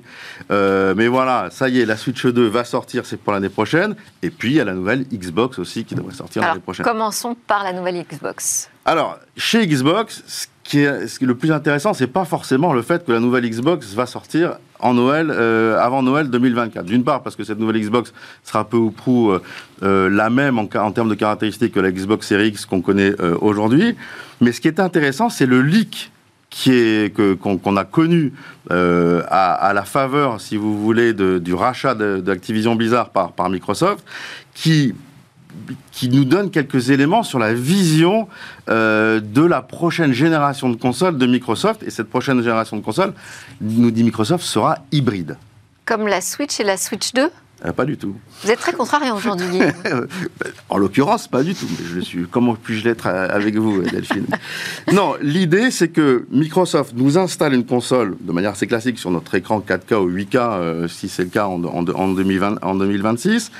mais 0.50 1.08
voilà, 1.08 1.48
ça 1.50 1.68
y 1.68 1.80
est, 1.80 1.86
la 1.86 1.96
Switch 1.96 2.26
2 2.26 2.46
va 2.46 2.64
sortir, 2.64 3.04
c'est 3.04 3.18
pour 3.18 3.32
l'année 3.32 3.50
prochaine. 3.50 3.94
Et 4.22 4.30
puis 4.30 4.52
il 4.52 4.54
y 4.56 4.60
a 4.60 4.64
la 4.64 4.74
nouvelle 4.74 5.04
Xbox 5.12 5.58
aussi 5.58 5.84
qui 5.84 5.94
devrait 5.94 6.14
sortir 6.14 6.42
l'année 6.42 6.60
prochaine. 6.60 6.84
Commençons 6.84 7.36
par 7.46 7.62
la 7.64 7.72
nouvelle 7.72 8.04
Xbox. 8.10 8.70
Alors, 8.84 9.18
chez 9.36 9.66
Xbox, 9.66 10.48
qui 10.64 10.80
est, 10.80 11.06
ce 11.06 11.18
qui 11.18 11.24
est 11.24 11.28
le 11.28 11.36
plus 11.36 11.52
intéressant, 11.52 11.94
c'est 11.94 12.06
pas 12.06 12.24
forcément 12.24 12.72
le 12.72 12.82
fait 12.82 13.04
que 13.04 13.12
la 13.12 13.20
nouvelle 13.20 13.48
Xbox 13.48 13.92
va 13.92 14.06
sortir 14.06 14.56
en 14.82 14.94
Noël, 14.94 15.30
euh, 15.30 15.78
avant 15.78 16.02
Noël 16.02 16.30
2024. 16.30 16.84
D'une 16.84 17.04
part, 17.04 17.22
parce 17.22 17.36
que 17.36 17.44
cette 17.44 17.58
nouvelle 17.58 17.80
Xbox 17.80 18.12
sera 18.44 18.64
peu 18.64 18.76
ou 18.76 18.90
prou 18.90 19.30
euh, 19.30 19.42
euh, 19.82 20.08
la 20.08 20.30
même 20.30 20.58
en, 20.58 20.68
en, 20.74 20.92
termes 20.92 21.08
de 21.08 21.14
caractéristiques 21.14 21.72
que 21.72 21.80
la 21.80 21.92
Xbox 21.92 22.26
Series 22.26 22.48
X 22.48 22.66
qu'on 22.66 22.80
connaît 22.80 23.12
aujourd'hui. 23.40 23.96
Mais 24.40 24.52
ce 24.52 24.60
qui 24.60 24.68
est 24.68 24.80
intéressant, 24.80 25.28
c'est 25.28 25.46
le 25.46 25.62
leak 25.62 26.10
qui 26.48 26.72
est 26.72 27.14
qu'on 27.14 27.76
a 27.76 27.84
connu 27.84 28.32
à, 28.70 29.72
la 29.74 29.84
faveur, 29.84 30.40
si 30.40 30.56
vous 30.56 30.80
voulez, 30.80 31.12
du 31.12 31.54
rachat 31.54 31.94
d'Activision 31.94 32.74
Blizzard 32.74 33.10
par, 33.10 33.32
par 33.32 33.50
Microsoft, 33.50 34.04
qui 34.54 34.94
qui 35.92 36.08
nous 36.08 36.24
donne 36.24 36.50
quelques 36.50 36.90
éléments 36.90 37.22
sur 37.22 37.38
la 37.38 37.54
vision 37.54 38.28
euh, 38.68 39.20
de 39.20 39.42
la 39.42 39.62
prochaine 39.62 40.12
génération 40.12 40.68
de 40.68 40.76
consoles 40.76 41.18
de 41.18 41.26
Microsoft. 41.26 41.82
Et 41.82 41.90
cette 41.90 42.08
prochaine 42.08 42.42
génération 42.42 42.76
de 42.76 42.82
consoles, 42.82 43.12
nous 43.60 43.90
dit 43.90 44.04
Microsoft, 44.04 44.44
sera 44.44 44.78
hybride. 44.92 45.36
Comme 45.84 46.06
la 46.06 46.20
Switch 46.20 46.60
et 46.60 46.64
la 46.64 46.76
Switch 46.76 47.12
2 47.12 47.30
euh, 47.64 47.72
pas 47.72 47.84
du 47.84 47.96
tout. 47.96 48.14
Vous 48.42 48.50
êtes 48.50 48.58
très 48.58 48.72
contrarié 48.72 49.10
aujourd'hui. 49.10 49.60
en 50.68 50.78
l'occurrence, 50.78 51.28
pas 51.28 51.42
du 51.42 51.54
tout. 51.54 51.66
je 51.94 52.00
suis. 52.00 52.26
Comment 52.30 52.54
puis-je 52.54 52.84
l'être 52.84 53.06
avec 53.06 53.56
vous, 53.56 53.82
Delphine? 53.82 54.26
Non, 54.92 55.14
l'idée, 55.20 55.70
c'est 55.70 55.88
que 55.88 56.26
Microsoft 56.30 56.94
nous 56.96 57.18
installe 57.18 57.54
une 57.54 57.66
console 57.66 58.16
de 58.20 58.32
manière 58.32 58.52
assez 58.52 58.66
classique 58.66 58.98
sur 58.98 59.10
notre 59.10 59.34
écran 59.34 59.60
4K 59.60 59.94
ou 59.96 60.10
8K, 60.10 60.36
euh, 60.36 60.88
si 60.88 61.08
c'est 61.08 61.24
le 61.24 61.28
cas 61.28 61.46
en, 61.46 61.62
en, 61.64 62.08
2020, 62.08 62.56
en 62.62 62.74
2026. 62.74 63.52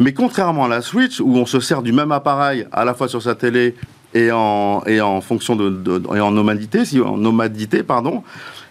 Mais 0.00 0.12
contrairement 0.12 0.64
à 0.64 0.68
la 0.68 0.82
Switch, 0.82 1.20
où 1.20 1.36
on 1.36 1.46
se 1.46 1.60
sert 1.60 1.82
du 1.82 1.92
même 1.92 2.12
appareil 2.12 2.66
à 2.72 2.84
la 2.84 2.94
fois 2.94 3.08
sur 3.08 3.22
sa 3.22 3.34
télé 3.34 3.74
et 4.14 4.30
en, 4.32 4.82
et 4.86 5.00
en 5.00 5.20
fonction 5.20 5.56
de, 5.56 6.02
et 6.14 6.20
en 6.20 6.30
nomadité, 6.30 6.84
si, 6.84 7.00
en 7.00 7.16
nomadité, 7.16 7.82
pardon, 7.82 8.22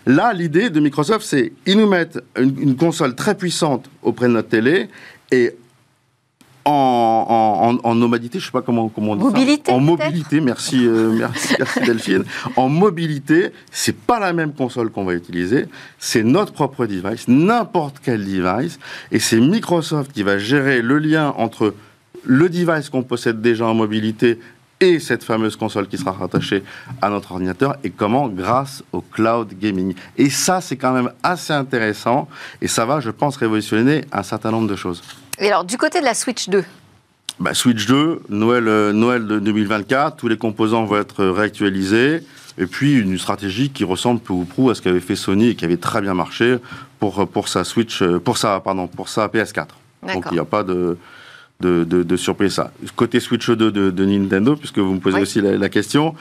Là, 0.06 0.34
l'idée 0.34 0.70
de 0.70 0.80
Microsoft, 0.80 1.26
c'est 1.26 1.54
ils 1.66 1.78
nous 1.78 1.88
mettent 1.88 2.20
une, 2.38 2.76
console 2.76 3.16
très 3.16 3.36
puissante 3.36 3.90
auprès 4.02 4.28
de 4.28 4.34
notre 4.34 4.50
télé 4.50 4.90
et 5.32 5.56
en, 6.66 7.96
nomadité, 7.96 8.40
je 8.40 8.44
ne 8.44 8.48
sais 8.48 8.52
pas 8.52 8.62
comment, 8.62 8.88
comment 8.88 9.12
on 9.12 9.16
dit 9.16 9.24
mobilité, 9.24 9.72
En 9.72 9.80
mobilité, 9.80 10.40
merci, 10.40 10.86
euh, 10.86 11.12
merci, 11.18 11.56
merci 11.60 11.80
Delphine. 11.82 12.24
En 12.56 12.70
mobilité, 12.70 13.52
c'est 13.72 13.96
pas 13.96 14.20
la 14.20 14.32
même 14.32 14.54
console 14.54 14.90
qu'on 14.90 15.04
va 15.04 15.14
utiliser, 15.14 15.66
c'est 16.00 16.24
notre 16.24 16.54
propre 16.54 16.86
device, 16.86 17.28
n'importe 17.28 17.98
quel 18.04 18.24
device, 18.24 18.80
et 19.12 19.20
c'est 19.20 19.40
Microsoft 19.40 20.14
qui 20.14 20.24
va 20.24 20.38
gérer 20.38 20.82
le 20.82 21.00
lien 21.00 21.34
entre 21.38 21.74
le 22.26 22.50
device 22.50 22.90
qu'on 22.90 23.04
possède 23.04 23.42
déjà 23.42 23.66
en 23.66 23.74
mobilité 23.74 24.40
et 24.84 25.00
cette 25.00 25.24
fameuse 25.24 25.56
console 25.56 25.88
qui 25.88 25.98
sera 25.98 26.12
rattachée 26.12 26.62
à 27.02 27.10
notre 27.10 27.32
ordinateur 27.32 27.78
et 27.84 27.90
comment? 27.90 28.28
Grâce 28.28 28.84
au 28.92 29.00
cloud 29.02 29.54
gaming. 29.58 29.96
Et 30.18 30.30
ça, 30.30 30.60
c'est 30.60 30.76
quand 30.76 30.92
même 30.92 31.10
assez 31.24 31.54
intéressant 31.54 32.28
et 32.62 32.68
ça 32.68 32.86
va, 32.86 33.00
je 33.00 33.10
pense, 33.10 33.38
révolutionner 33.38 34.04
un 34.12 34.24
certain 34.24 34.52
nombre 34.52 34.68
de 34.68 34.76
choses. 34.76 35.02
Et 35.40 35.48
alors, 35.48 35.64
du 35.64 35.78
côté 35.78 36.00
de 36.00 36.06
la 36.06 36.14
Switch 36.14 36.50
2 36.50 36.64
bah, 37.40 37.54
Switch 37.54 37.88
2, 37.88 38.24
Noël, 38.30 38.68
euh, 38.68 38.94
Noël 38.94 39.26
de 39.26 39.40
2024, 39.40 40.18
tous 40.18 40.28
les 40.28 40.38
composants 40.38 40.86
vont 40.86 40.98
être 40.98 41.26
réactualisés. 41.26 42.22
Et 42.60 42.68
puis 42.68 42.94
une 42.94 43.18
stratégie 43.18 43.72
qui 43.72 43.84
ressemble 43.84 44.20
peu 44.20 44.34
ou 44.34 44.46
prou 44.46 44.70
à 44.70 44.76
ce 44.76 44.82
qu'avait 44.82 45.00
fait 45.00 45.16
Sony 45.16 45.50
et 45.50 45.56
qui 45.56 45.66
avait 45.66 45.78
très 45.78 46.02
bien 46.02 46.14
marché 46.14 46.58
pour, 47.00 47.28
pour 47.28 47.48
sa 47.48 47.64
Switch, 47.64 48.04
euh, 48.04 48.20
pour 48.20 48.38
sa, 48.38 48.60
pardon, 48.60 48.88
pour 48.88 49.10
sa 49.10 49.28
PS4. 49.28 49.68
Donc 50.14 50.26
il 50.30 50.34
n'y 50.34 50.40
a 50.40 50.46
pas 50.46 50.64
de, 50.64 50.98
de, 51.64 52.04
de, 52.04 52.18
surprise 52.18 52.54
ça. 52.54 52.72
Côté 52.96 53.20
Switch 53.20 53.50
2 53.50 53.72
de, 53.72 54.06
Nintendo, 54.06 54.56
puisque 54.56 54.80
vous 54.80 54.94
me 54.94 55.00
posez 55.00 55.22
aussi 55.22 55.42
la, 55.42 55.70
question, 55.70 56.16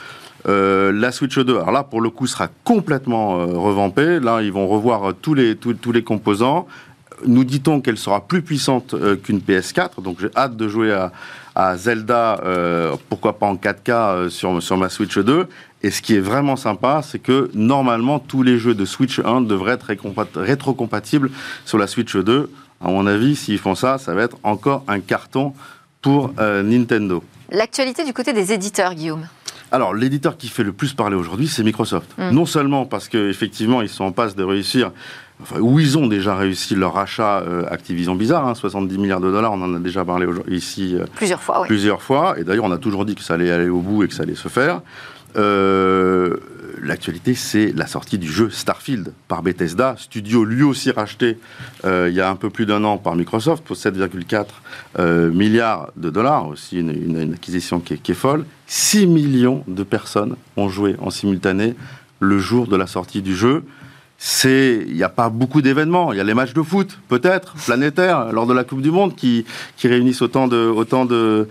euh, 0.48 0.92
la 0.92 1.12
Switch 1.12 1.38
2, 1.38 1.52
alors 1.56 1.72
là, 1.72 1.82
pour 1.82 2.00
le 2.00 2.10
coup, 2.10 2.26
sera 2.26 2.48
complètement 2.64 3.40
euh, 3.40 3.46
revampée. 3.46 4.20
Là, 4.20 4.42
ils 4.42 4.52
vont 4.52 4.68
revoir 4.68 5.12
tous 5.20 5.34
les, 5.34 5.56
tous, 5.56 5.92
les 5.92 6.02
composants. 6.02 6.66
Nous 7.26 7.44
dit-on 7.44 7.80
qu'elle 7.80 7.98
sera 7.98 8.26
plus 8.26 8.42
puissante 8.42 8.94
euh, 8.94 9.16
qu'une 9.16 9.38
PS4, 9.38 10.02
donc 10.02 10.18
j'ai 10.20 10.30
hâte 10.34 10.56
de 10.56 10.66
jouer 10.66 10.92
à, 10.92 11.12
à 11.54 11.76
Zelda, 11.76 12.40
pourquoi 13.08 13.38
pas 13.38 13.46
en 13.46 13.56
4K 13.56 14.28
sur, 14.28 14.62
sur 14.62 14.76
ma 14.76 14.88
Switch 14.88 15.18
2. 15.18 15.46
Et 15.84 15.90
ce 15.90 16.00
qui 16.00 16.14
est 16.14 16.20
vraiment 16.20 16.56
sympa, 16.56 17.00
c'est 17.02 17.18
que 17.18 17.50
normalement, 17.54 18.20
tous 18.20 18.42
les 18.42 18.56
jeux 18.56 18.74
de 18.74 18.84
Switch 18.84 19.18
1 19.18 19.40
devraient 19.42 19.74
être 19.74 19.90
rétrocompatibles 20.36 21.30
sur 21.64 21.76
la 21.76 21.86
Switch 21.86 22.16
2 22.16 22.48
à 22.82 22.88
mon 22.88 23.06
avis, 23.06 23.36
s'ils 23.36 23.58
font 23.58 23.74
ça, 23.74 23.98
ça 23.98 24.14
va 24.14 24.22
être 24.22 24.36
encore 24.42 24.84
un 24.88 25.00
carton 25.00 25.52
pour 26.00 26.32
euh, 26.38 26.62
Nintendo. 26.62 27.22
L'actualité 27.50 28.04
du 28.04 28.12
côté 28.12 28.32
des 28.32 28.52
éditeurs, 28.52 28.94
Guillaume 28.94 29.26
alors, 29.74 29.94
l'éditeur 29.94 30.36
qui 30.36 30.48
fait 30.48 30.64
le 30.64 30.74
plus 30.74 30.92
parler 30.92 31.16
aujourd'hui, 31.16 31.48
c'est 31.48 31.62
Microsoft. 31.62 32.10
Mm. 32.18 32.30
Non 32.32 32.44
seulement 32.44 32.84
parce 32.84 33.08
qu'effectivement, 33.08 33.80
ils 33.80 33.88
sont 33.88 34.04
en 34.04 34.12
passe 34.12 34.36
de 34.36 34.44
réussir, 34.44 34.92
enfin, 35.40 35.60
ou 35.60 35.80
ils 35.80 35.96
ont 35.96 36.06
déjà 36.06 36.36
réussi 36.36 36.74
leur 36.74 36.98
achat 36.98 37.38
euh, 37.38 37.64
Activision 37.70 38.14
Bizarre, 38.14 38.54
70 38.54 38.94
hein, 38.94 38.98
milliards 39.00 39.20
de 39.22 39.30
dollars, 39.30 39.50
on 39.50 39.62
en 39.62 39.74
a 39.74 39.78
déjà 39.78 40.04
parlé 40.04 40.26
ici 40.48 40.94
euh, 40.94 41.06
plusieurs 41.14 41.40
fois. 41.40 41.62
Plusieurs 41.62 42.02
fois, 42.02 42.34
et 42.38 42.44
d'ailleurs, 42.44 42.66
on 42.66 42.70
a 42.70 42.76
toujours 42.76 43.06
dit 43.06 43.14
que 43.14 43.22
ça 43.22 43.32
allait 43.32 43.50
aller 43.50 43.70
au 43.70 43.80
bout 43.80 44.04
et 44.04 44.08
que 44.08 44.14
ça 44.14 44.24
allait 44.24 44.34
se 44.34 44.48
faire. 44.48 44.82
Euh, 45.36 46.36
l'actualité, 46.82 47.34
c'est 47.34 47.72
la 47.72 47.86
sortie 47.86 48.18
du 48.18 48.30
jeu 48.30 48.50
Starfield 48.50 49.12
par 49.28 49.42
Bethesda, 49.42 49.94
studio 49.98 50.44
lui 50.44 50.62
aussi 50.62 50.90
racheté 50.90 51.38
euh, 51.84 52.08
il 52.10 52.14
y 52.14 52.20
a 52.20 52.28
un 52.28 52.36
peu 52.36 52.50
plus 52.50 52.66
d'un 52.66 52.84
an 52.84 52.98
par 52.98 53.14
Microsoft 53.14 53.64
pour 53.64 53.76
7,4 53.76 54.46
euh, 54.98 55.30
milliards 55.30 55.92
de 55.96 56.10
dollars, 56.10 56.48
aussi 56.48 56.78
une, 56.78 57.32
acquisition 57.34 57.80
qui 57.80 57.94
est, 57.94 58.14
folle. 58.14 58.44
6 58.66 59.06
millions 59.06 59.64
de 59.68 59.82
personnes 59.84 60.36
ont 60.56 60.68
joué 60.68 60.96
en 61.00 61.10
simultané 61.10 61.74
le 62.20 62.38
jour 62.38 62.66
de 62.66 62.76
la 62.76 62.86
sortie 62.86 63.22
du 63.22 63.34
jeu 63.34 63.64
il 64.44 64.94
n'y 64.94 65.02
a 65.02 65.08
pas 65.08 65.28
beaucoup 65.28 65.62
d'événements. 65.62 66.12
Il 66.12 66.16
y 66.16 66.20
a 66.20 66.24
les 66.24 66.34
matchs 66.34 66.54
de 66.54 66.62
foot, 66.62 66.98
peut-être, 67.08 67.54
planétaires, 67.54 68.26
lors 68.32 68.46
de 68.46 68.54
la 68.54 68.64
Coupe 68.64 68.82
du 68.82 68.90
Monde, 68.90 69.14
qui, 69.16 69.44
réunissent 69.82 70.22
autant 70.22 70.46
de, 70.48 71.46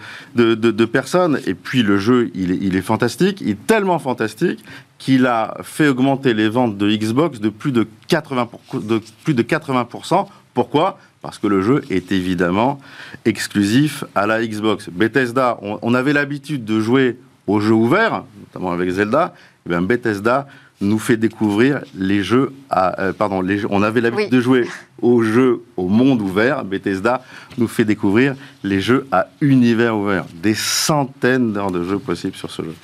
personnes. 0.85 1.39
Et 1.45 1.53
puis 1.53 1.83
le 1.83 1.97
jeu, 1.97 2.31
il 2.33 2.75
est, 2.75 2.81
fantastique. 2.81 3.41
Il 3.41 3.49
est 3.49 3.67
tellement 3.67 3.99
fantastique 3.99 4.63
qu'il 4.97 5.25
a 5.25 5.57
fait 5.63 5.87
augmenter 5.87 6.33
les 6.33 6.47
ventes 6.47 6.77
de 6.77 6.89
Xbox 6.95 7.39
de 7.39 7.49
plus 7.49 7.71
de 7.71 7.87
80%. 8.09 8.85
De 8.85 9.01
plus 9.23 9.33
de 9.33 9.43
80%. 9.43 10.27
Pourquoi? 10.53 10.97
Parce 11.21 11.37
que 11.37 11.47
le 11.47 11.61
jeu 11.61 11.83
est 11.89 12.11
évidemment 12.11 12.79
exclusif 13.25 14.03
à 14.15 14.25
la 14.27 14.45
Xbox. 14.45 14.89
Bethesda, 14.89 15.57
on, 15.61 15.93
avait 15.93 16.13
l'habitude 16.13 16.65
de 16.65 16.79
jouer 16.79 17.19
aux 17.47 17.59
jeux 17.59 17.73
ouverts, 17.73 18.23
notamment 18.39 18.71
avec 18.71 18.89
Zelda. 18.89 19.33
Et 19.65 19.69
bien 19.69 19.81
Bethesda 19.81 20.47
nous 20.81 20.99
fait 20.99 21.17
découvrir 21.17 21.81
les 21.95 22.23
jeux 22.23 22.53
à, 22.69 22.99
euh, 22.99 23.13
pardon, 23.13 23.41
les, 23.41 23.65
on 23.69 23.81
avait 23.83 24.01
l'habitude 24.01 24.31
de 24.31 24.41
jouer 24.41 24.67
aux 25.01 25.21
jeux 25.21 25.61
au 25.77 25.87
monde 25.87 26.21
ouvert. 26.21 26.63
Bethesda 26.63 27.23
nous 27.57 27.67
fait 27.67 27.85
découvrir 27.85 28.35
les 28.63 28.81
jeux 28.81 29.07
à 29.11 29.27
univers 29.41 29.95
ouvert. 29.95 30.25
Des 30.33 30.55
centaines 30.55 31.53
d'heures 31.53 31.71
de 31.71 31.83
jeux 31.83 31.99
possibles 31.99 32.35
sur 32.35 32.51
ce 32.51 32.63
jeu. 32.63 32.75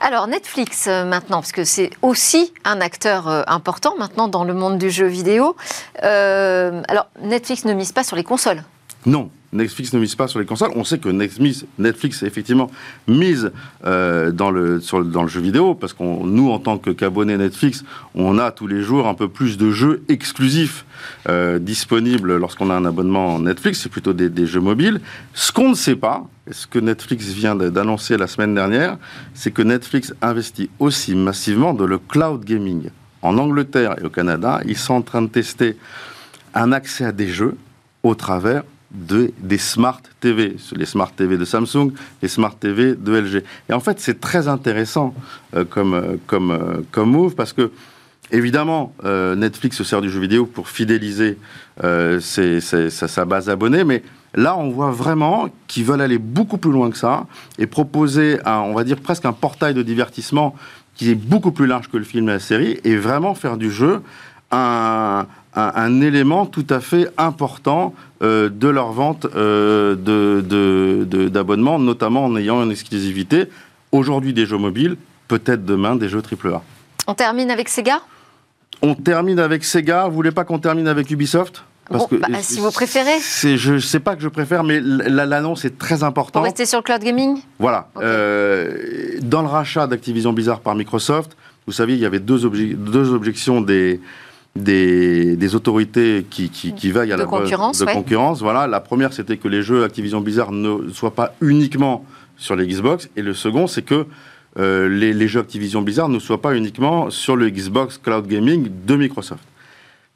Alors 0.00 0.26
Netflix 0.26 0.86
euh, 0.88 1.04
maintenant, 1.04 1.40
parce 1.40 1.52
que 1.52 1.64
c'est 1.64 1.90
aussi 2.02 2.52
un 2.64 2.80
acteur 2.80 3.28
euh, 3.28 3.42
important 3.46 3.94
maintenant 3.98 4.28
dans 4.28 4.44
le 4.44 4.54
monde 4.54 4.78
du 4.78 4.90
jeu 4.90 5.06
vidéo. 5.06 5.56
alors 6.02 7.08
Netflix 7.22 7.64
ne 7.64 7.74
mise 7.74 7.92
pas 7.92 8.04
sur 8.04 8.16
les 8.16 8.24
consoles? 8.24 8.62
Non, 9.06 9.30
Netflix 9.52 9.92
ne 9.92 9.98
mise 9.98 10.14
pas 10.14 10.28
sur 10.28 10.38
les 10.38 10.46
consoles. 10.46 10.70
On 10.76 10.84
sait 10.84 10.98
que 10.98 11.08
Netflix, 11.08 11.64
Netflix 11.78 12.22
effectivement 12.22 12.70
mise 13.08 13.50
euh, 13.84 14.30
dans, 14.30 14.50
le, 14.50 14.80
sur, 14.80 15.04
dans 15.04 15.22
le 15.22 15.28
jeu 15.28 15.40
vidéo, 15.40 15.74
parce 15.74 15.92
que 15.92 16.02
nous, 16.02 16.50
en 16.50 16.60
tant 16.60 16.78
qu'abonnés 16.78 17.36
Netflix, 17.36 17.84
on 18.14 18.38
a 18.38 18.52
tous 18.52 18.68
les 18.68 18.82
jours 18.82 19.08
un 19.08 19.14
peu 19.14 19.28
plus 19.28 19.58
de 19.58 19.70
jeux 19.70 20.04
exclusifs 20.08 20.84
euh, 21.28 21.58
disponibles 21.58 22.36
lorsqu'on 22.36 22.70
a 22.70 22.74
un 22.74 22.84
abonnement 22.84 23.40
Netflix. 23.40 23.80
C'est 23.80 23.88
plutôt 23.88 24.12
des, 24.12 24.28
des, 24.28 24.46
jeux 24.46 24.60
mobiles. 24.60 25.00
Ce 25.34 25.50
qu'on 25.50 25.70
ne 25.70 25.74
sait 25.74 25.96
pas, 25.96 26.26
et 26.48 26.52
ce 26.52 26.68
que 26.68 26.78
Netflix 26.78 27.26
vient 27.26 27.56
d'annoncer 27.56 28.16
la 28.16 28.28
semaine 28.28 28.54
dernière, 28.54 28.98
c'est 29.34 29.50
que 29.50 29.62
Netflix 29.62 30.14
investit 30.22 30.70
aussi 30.78 31.16
massivement 31.16 31.74
dans 31.74 31.86
le 31.86 31.98
cloud 31.98 32.44
gaming. 32.44 32.90
En 33.22 33.36
Angleterre 33.36 33.96
et 34.00 34.04
au 34.04 34.10
Canada, 34.10 34.60
ils 34.64 34.78
sont 34.78 34.94
en 34.94 35.02
train 35.02 35.22
de 35.22 35.28
tester 35.28 35.76
un 36.54 36.72
accès 36.72 37.04
à 37.04 37.12
des 37.12 37.28
jeux 37.28 37.56
au 38.02 38.14
travers 38.14 38.62
de, 38.90 39.32
des 39.38 39.58
Smart 39.58 40.00
TV, 40.20 40.56
les 40.76 40.86
Smart 40.86 41.10
TV 41.10 41.36
de 41.38 41.44
Samsung, 41.44 41.92
les 42.22 42.28
Smart 42.28 42.54
TV 42.54 42.94
de 42.94 43.12
LG. 43.12 43.42
Et 43.68 43.72
en 43.72 43.80
fait, 43.80 44.00
c'est 44.00 44.20
très 44.20 44.48
intéressant 44.48 45.14
euh, 45.54 45.64
comme, 45.64 45.94
euh, 45.94 46.16
comme, 46.26 46.50
euh, 46.50 46.80
comme 46.90 47.10
move 47.10 47.34
parce 47.34 47.52
que, 47.52 47.70
évidemment, 48.32 48.94
Netflix 49.04 49.76
se 49.76 49.84
sert 49.84 50.00
du 50.00 50.08
jeu 50.08 50.20
vidéo 50.20 50.46
pour 50.46 50.68
fidéliser 50.68 51.36
sa, 51.80 53.24
base 53.24 53.46
d'abonnés, 53.46 53.82
mais 53.82 54.04
là, 54.34 54.56
on 54.56 54.70
voit 54.70 54.92
vraiment 54.92 55.48
qu'ils 55.66 55.84
veulent 55.84 56.00
aller 56.00 56.18
beaucoup 56.18 56.56
plus 56.56 56.70
loin 56.70 56.90
que 56.90 56.96
ça 56.96 57.26
et 57.58 57.66
proposer, 57.66 58.38
un, 58.44 58.58
on 58.58 58.74
va 58.74 58.84
dire, 58.84 59.00
presque 59.00 59.24
un 59.24 59.32
portail 59.32 59.74
de 59.74 59.82
divertissement 59.82 60.54
qui 60.94 61.10
est 61.10 61.16
beaucoup 61.16 61.50
plus 61.50 61.66
large 61.66 61.88
que 61.88 61.96
le 61.96 62.04
film 62.04 62.28
et 62.28 62.32
la 62.32 62.38
série 62.38 62.78
et 62.84 62.96
vraiment 62.96 63.34
faire 63.34 63.56
du 63.56 63.70
jeu 63.70 64.00
un, 64.52 65.26
un, 65.54 66.00
élément 66.00 66.46
tout 66.46 66.66
à 66.70 66.80
fait 66.80 67.08
important 67.18 67.94
euh, 68.22 68.48
de 68.48 68.68
leur 68.68 68.92
vente 68.92 69.26
euh, 69.34 69.96
d'abonnements, 71.28 71.78
notamment 71.78 72.24
en 72.24 72.36
ayant 72.36 72.62
une 72.62 72.70
exclusivité. 72.70 73.46
Aujourd'hui 73.92 74.32
des 74.32 74.46
jeux 74.46 74.58
mobiles, 74.58 74.96
peut-être 75.28 75.64
demain 75.64 75.96
des 75.96 76.08
jeux 76.08 76.22
AAA. 76.22 76.62
On 77.06 77.14
termine 77.14 77.50
avec 77.50 77.68
Sega? 77.68 78.00
On 78.82 78.94
termine 78.94 79.40
avec 79.40 79.64
Sega. 79.64 80.06
Vous 80.06 80.14
voulez 80.14 80.30
pas 80.30 80.44
qu'on 80.44 80.58
termine 80.58 80.86
avec 80.86 81.10
Ubisoft? 81.10 81.64
Parce 81.90 82.06
que, 82.06 82.14
bah, 82.14 82.28
si 82.40 82.60
vous 82.60 82.70
préférez. 82.70 83.18
Je 83.18 83.72
ne 83.72 83.78
sais 83.80 83.98
pas 83.98 84.14
que 84.14 84.22
je 84.22 84.28
préfère, 84.28 84.62
mais 84.62 84.80
l'annonce 84.80 85.64
est 85.64 85.76
très 85.76 86.04
importante. 86.04 86.34
Pour 86.34 86.44
rester 86.44 86.64
sur 86.64 86.78
le 86.78 86.84
cloud 86.84 87.02
gaming? 87.02 87.40
Voilà. 87.58 87.88
Euh, 87.96 89.18
dans 89.22 89.42
le 89.42 89.48
rachat 89.48 89.88
d'Activision 89.88 90.32
Blizzard 90.32 90.60
par 90.60 90.76
Microsoft, 90.76 91.36
vous 91.66 91.72
savez, 91.72 91.94
il 91.94 91.98
y 91.98 92.06
avait 92.06 92.20
deux, 92.20 92.48
deux 92.48 93.12
objections 93.12 93.60
des, 93.60 94.00
des, 94.56 95.54
autorités 95.54 96.26
qui, 96.28 96.50
qui, 96.50 96.74
qui 96.74 96.90
veillent 96.90 97.12
à 97.12 97.16
la 97.16 97.24
concurrence, 97.24 97.78
de 97.78 97.84
concurrence. 97.86 98.40
Voilà. 98.40 98.66
La 98.66 98.80
première, 98.80 99.12
c'était 99.12 99.36
que 99.36 99.48
les 99.48 99.62
jeux 99.62 99.84
Activision 99.84 100.20
Blizzard 100.20 100.52
ne 100.52 100.90
soient 100.90 101.14
pas 101.14 101.34
uniquement 101.40 102.04
sur 102.36 102.56
les 102.56 102.66
Xbox. 102.66 103.08
Et 103.16 103.22
le 103.22 103.34
second, 103.34 103.66
c'est 103.66 103.82
que 103.82 104.06
euh, 104.58 104.88
les, 104.88 105.28
jeux 105.28 105.40
Activision 105.40 105.82
Blizzard 105.82 106.08
ne 106.08 106.18
soient 106.18 106.42
pas 106.42 106.56
uniquement 106.56 107.10
sur 107.10 107.36
le 107.36 107.50
Xbox 107.50 107.98
Cloud 107.98 108.26
Gaming 108.26 108.68
de 108.84 108.96
Microsoft. 108.96 109.44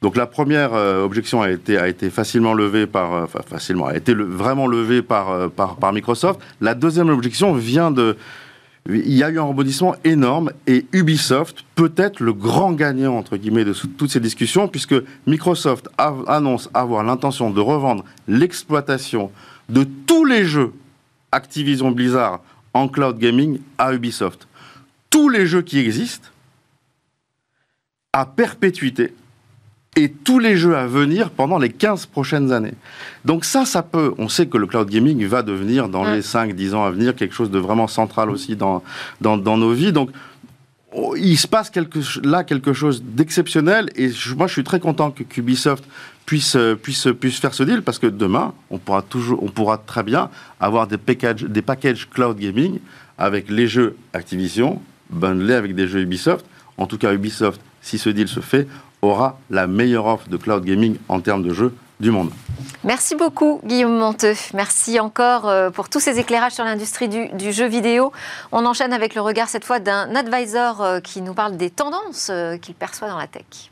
Donc 0.01 0.17
la 0.17 0.27
première 0.27 0.73
euh, 0.73 1.03
objection 1.03 1.41
a 1.41 1.49
été, 1.49 1.77
a 1.77 1.87
été 1.87 2.09
facilement 2.09 2.53
levée 2.53 2.85
par, 2.85 3.13
euh, 3.13 3.23
enfin 3.23 3.39
facilement, 3.47 3.85
a 3.85 3.95
été 3.95 4.13
vraiment 4.13 4.67
levée 4.67 5.01
par, 5.01 5.49
par, 5.51 5.77
par 5.77 5.93
Microsoft. 5.93 6.41
La 6.59 6.75
deuxième 6.75 7.09
objection 7.09 7.53
vient 7.53 7.91
de, 7.91 8.17
il 8.87 9.13
y 9.13 9.23
a 9.23 9.29
eu 9.29 9.39
un 9.39 9.43
rebondissement 9.43 9.95
énorme 10.03 10.51
et 10.67 10.85
Ubisoft 10.91 11.65
peut 11.73 11.93
être 11.97 12.19
le 12.19 12.33
grand 12.33 12.71
gagnant 12.73 13.17
entre 13.17 13.35
guillemets 13.37 13.65
de 13.65 13.73
toutes 13.73 14.11
ces 14.11 14.19
discussions 14.19 14.67
puisque 14.67 14.95
Microsoft 15.25 15.89
annonce 15.97 16.69
avoir 16.73 17.03
l'intention 17.03 17.49
de 17.49 17.59
revendre 17.59 18.05
l'exploitation 18.27 19.31
de 19.69 19.83
tous 20.05 20.25
les 20.25 20.45
jeux 20.45 20.73
Activision 21.31 21.91
Blizzard 21.91 22.41
en 22.73 22.87
cloud 22.87 23.17
gaming 23.17 23.59
à 23.77 23.93
Ubisoft. 23.93 24.47
Tous 25.09 25.29
les 25.29 25.47
jeux 25.47 25.63
qui 25.63 25.79
existent 25.79 26.29
à 28.13 28.25
perpétuité 28.25 29.13
et 29.95 30.09
tous 30.09 30.39
les 30.39 30.57
jeux 30.57 30.75
à 30.75 30.87
venir 30.87 31.29
pendant 31.29 31.57
les 31.57 31.69
15 31.69 32.07
prochaines 32.07 32.51
années. 32.51 32.73
Donc 33.23 33.45
ça, 33.45 33.65
ça 33.65 33.81
peut, 33.81 34.13
on 34.17 34.27
sait 34.27 34.47
que 34.47 34.57
le 34.57 34.67
cloud 34.67 34.89
gaming 34.89 35.25
va 35.25 35.41
devenir 35.41 35.87
dans 35.87 36.03
les 36.03 36.21
5-10 36.21 36.75
ans 36.75 36.83
à 36.83 36.91
venir 36.91 37.15
quelque 37.15 37.33
chose 37.33 37.49
de 37.49 37.59
vraiment 37.59 37.87
central 37.87 38.29
aussi 38.29 38.55
dans, 38.55 38.83
dans, 39.21 39.37
nos 39.37 39.71
vies. 39.71 39.93
Donc 39.93 40.09
oh, 40.93 41.15
il 41.15 41.37
se 41.37 41.47
passe 41.47 41.69
quelque, 41.69 41.99
là 42.23 42.43
quelque 42.43 42.73
chose 42.73 43.03
d'exceptionnel 43.03 43.89
et 43.95 44.09
moi 44.35 44.47
je 44.47 44.53
suis 44.53 44.63
très 44.63 44.81
content 44.81 45.11
que 45.11 45.23
Ubisoft 45.39 45.85
puisse, 46.25 46.57
puisse, 46.81 47.07
puisse 47.19 47.39
faire 47.39 47.53
ce 47.53 47.63
deal 47.63 47.81
parce 47.81 47.99
que 47.99 48.07
demain 48.07 48.53
on 48.69 48.79
pourra, 48.79 49.01
toujours, 49.01 49.41
on 49.41 49.47
pourra 49.47 49.77
très 49.77 50.03
bien 50.03 50.29
avoir 50.59 50.87
des 50.87 50.97
packages, 50.97 51.43
des 51.43 51.61
packages 51.61 52.09
cloud 52.09 52.37
gaming 52.37 52.79
avec 53.17 53.49
les 53.49 53.67
jeux 53.67 53.95
Activision 54.11 54.81
bundlés 55.09 55.53
avec 55.53 55.73
des 55.73 55.87
jeux 55.87 56.01
Ubisoft. 56.01 56.45
En 56.77 56.87
tout 56.87 56.97
cas 56.97 57.13
Ubisoft, 57.13 57.61
si 57.81 57.97
ce 57.97 58.09
deal 58.09 58.27
se 58.27 58.41
fait, 58.41 58.67
aura 59.05 59.37
la 59.49 59.67
meilleure 59.67 60.05
offre 60.05 60.27
de 60.29 60.37
cloud 60.37 60.63
gaming 60.63 60.97
en 61.09 61.19
termes 61.19 61.43
de 61.43 61.53
jeux 61.53 61.75
du 61.99 62.11
monde. 62.11 62.31
Merci 62.83 63.15
beaucoup 63.15 63.61
Guillaume 63.63 63.97
Monteux. 63.97 64.35
Merci 64.53 64.99
encore 64.99 65.47
euh, 65.47 65.69
pour 65.69 65.89
tous 65.89 65.99
ces 65.99 66.19
éclairages 66.19 66.53
sur 66.53 66.63
l'industrie 66.63 67.07
du, 67.07 67.29
du, 67.29 67.51
jeu 67.51 67.67
vidéo. 67.67 68.11
On 68.51 68.65
enchaîne 68.65 68.93
avec 68.93 69.15
le 69.15 69.21
regard 69.21 69.49
cette 69.49 69.65
fois 69.65 69.79
d'un 69.79 70.13
advisor 70.15 70.81
euh, 70.81 70.99
qui 70.99 71.21
nous 71.21 71.33
parle 71.33 71.57
des 71.57 71.69
tendances 71.69 72.29
euh, 72.29 72.57
qu'il 72.57 72.75
perçoit 72.75 73.09
dans 73.09 73.17
la 73.17 73.27
tech. 73.27 73.71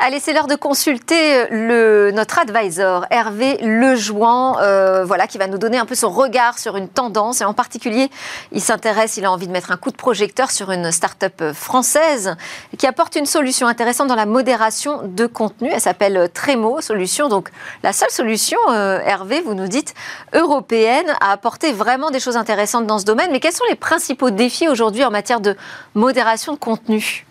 Allez, 0.00 0.20
c'est 0.20 0.32
l'heure 0.32 0.46
de 0.46 0.54
consulter 0.54 1.48
le, 1.50 2.12
notre 2.12 2.38
advisor, 2.38 3.04
Hervé 3.10 3.58
Lejouan, 3.62 4.56
euh, 4.60 5.04
voilà, 5.04 5.26
qui 5.26 5.38
va 5.38 5.48
nous 5.48 5.58
donner 5.58 5.76
un 5.76 5.86
peu 5.86 5.96
son 5.96 6.08
regard 6.08 6.56
sur 6.60 6.76
une 6.76 6.88
tendance. 6.88 7.40
Et 7.40 7.44
en 7.44 7.52
particulier, 7.52 8.08
il 8.52 8.60
s'intéresse, 8.60 9.16
il 9.16 9.24
a 9.24 9.32
envie 9.32 9.48
de 9.48 9.52
mettre 9.52 9.72
un 9.72 9.76
coup 9.76 9.90
de 9.90 9.96
projecteur 9.96 10.52
sur 10.52 10.70
une 10.70 10.92
start-up 10.92 11.52
française 11.52 12.36
qui 12.78 12.86
apporte 12.86 13.16
une 13.16 13.26
solution 13.26 13.66
intéressante 13.66 14.06
dans 14.06 14.14
la 14.14 14.24
modération 14.24 15.00
de 15.02 15.26
contenu. 15.26 15.68
Elle 15.72 15.80
s'appelle 15.80 16.30
Tremo 16.32 16.80
Solution. 16.80 17.28
Donc, 17.28 17.48
la 17.82 17.92
seule 17.92 18.10
solution, 18.10 18.58
euh, 18.70 19.00
Hervé, 19.04 19.40
vous 19.40 19.54
nous 19.54 19.66
dites, 19.66 19.94
européenne, 20.32 21.12
à 21.20 21.32
apporter 21.32 21.72
vraiment 21.72 22.12
des 22.12 22.20
choses 22.20 22.36
intéressantes 22.36 22.86
dans 22.86 23.00
ce 23.00 23.04
domaine. 23.04 23.32
Mais 23.32 23.40
quels 23.40 23.52
sont 23.52 23.66
les 23.68 23.74
principaux 23.74 24.30
défis 24.30 24.68
aujourd'hui 24.68 25.04
en 25.04 25.10
matière 25.10 25.40
de 25.40 25.56
modération 25.94 26.52
de 26.52 26.58
contenu? 26.58 27.26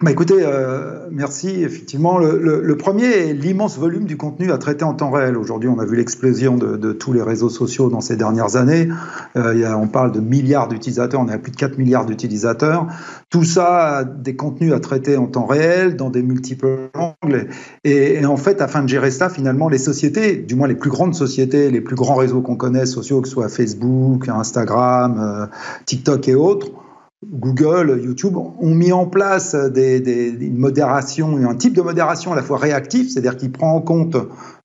Bah 0.00 0.12
écoutez, 0.12 0.36
euh, 0.42 1.08
merci. 1.10 1.64
Effectivement, 1.64 2.18
le, 2.18 2.76
premier 2.76 3.06
est 3.06 3.32
l'immense 3.32 3.76
volume 3.76 4.04
du 4.04 4.16
contenu 4.16 4.52
à 4.52 4.58
traiter 4.58 4.84
en 4.84 4.94
temps 4.94 5.10
réel. 5.10 5.36
Aujourd'hui, 5.36 5.68
on 5.68 5.80
a 5.80 5.84
vu 5.84 5.96
l'explosion 5.96 6.56
de, 6.56 6.92
tous 6.92 7.12
les 7.12 7.20
réseaux 7.20 7.48
sociaux 7.48 7.90
dans 7.90 8.00
ces 8.00 8.14
dernières 8.14 8.54
années. 8.54 8.88
Euh, 9.34 9.74
on 9.74 9.88
parle 9.88 10.12
de 10.12 10.20
milliards 10.20 10.68
d'utilisateurs, 10.68 11.20
on 11.20 11.26
à 11.26 11.36
plus 11.38 11.50
de 11.50 11.56
4 11.56 11.78
milliards 11.78 12.06
d'utilisateurs. 12.06 12.86
Tout 13.28 13.42
ça, 13.42 14.04
des 14.04 14.36
contenus 14.36 14.72
à 14.72 14.78
traiter 14.78 15.16
en 15.16 15.26
temps 15.26 15.46
réel, 15.46 15.96
dans 15.96 16.10
des 16.10 16.22
multiples 16.22 16.90
angles. 16.94 17.48
Et, 17.82 18.24
en 18.24 18.36
fait, 18.36 18.62
afin 18.62 18.82
de 18.82 18.88
gérer 18.88 19.10
ça, 19.10 19.28
finalement, 19.28 19.68
les 19.68 19.78
sociétés, 19.78 20.36
du 20.36 20.54
moins 20.54 20.68
les 20.68 20.76
plus 20.76 20.90
grandes 20.90 21.16
sociétés, 21.16 21.72
les 21.72 21.80
plus 21.80 21.96
grands 21.96 22.14
réseaux 22.14 22.40
qu'on 22.40 22.56
connaît, 22.56 22.86
sociaux, 22.86 23.20
que 23.20 23.26
ce 23.26 23.34
soit 23.34 23.48
Facebook, 23.48 24.28
Instagram, 24.28 25.18
euh, 25.18 25.46
TikTok 25.86 26.28
et 26.28 26.36
autres, 26.36 26.70
Google, 27.26 28.00
YouTube 28.02 28.36
ont 28.36 28.74
mis 28.74 28.92
en 28.92 29.06
place 29.06 29.54
des, 29.54 30.28
une 30.40 30.56
modération, 30.56 31.36
un 31.36 31.54
type 31.56 31.74
de 31.74 31.82
modération 31.82 32.32
à 32.32 32.36
la 32.36 32.42
fois 32.42 32.58
réactif, 32.58 33.10
c'est-à-dire 33.10 33.36
qui 33.36 33.48
prend 33.48 33.74
en 33.74 33.80
compte 33.80 34.16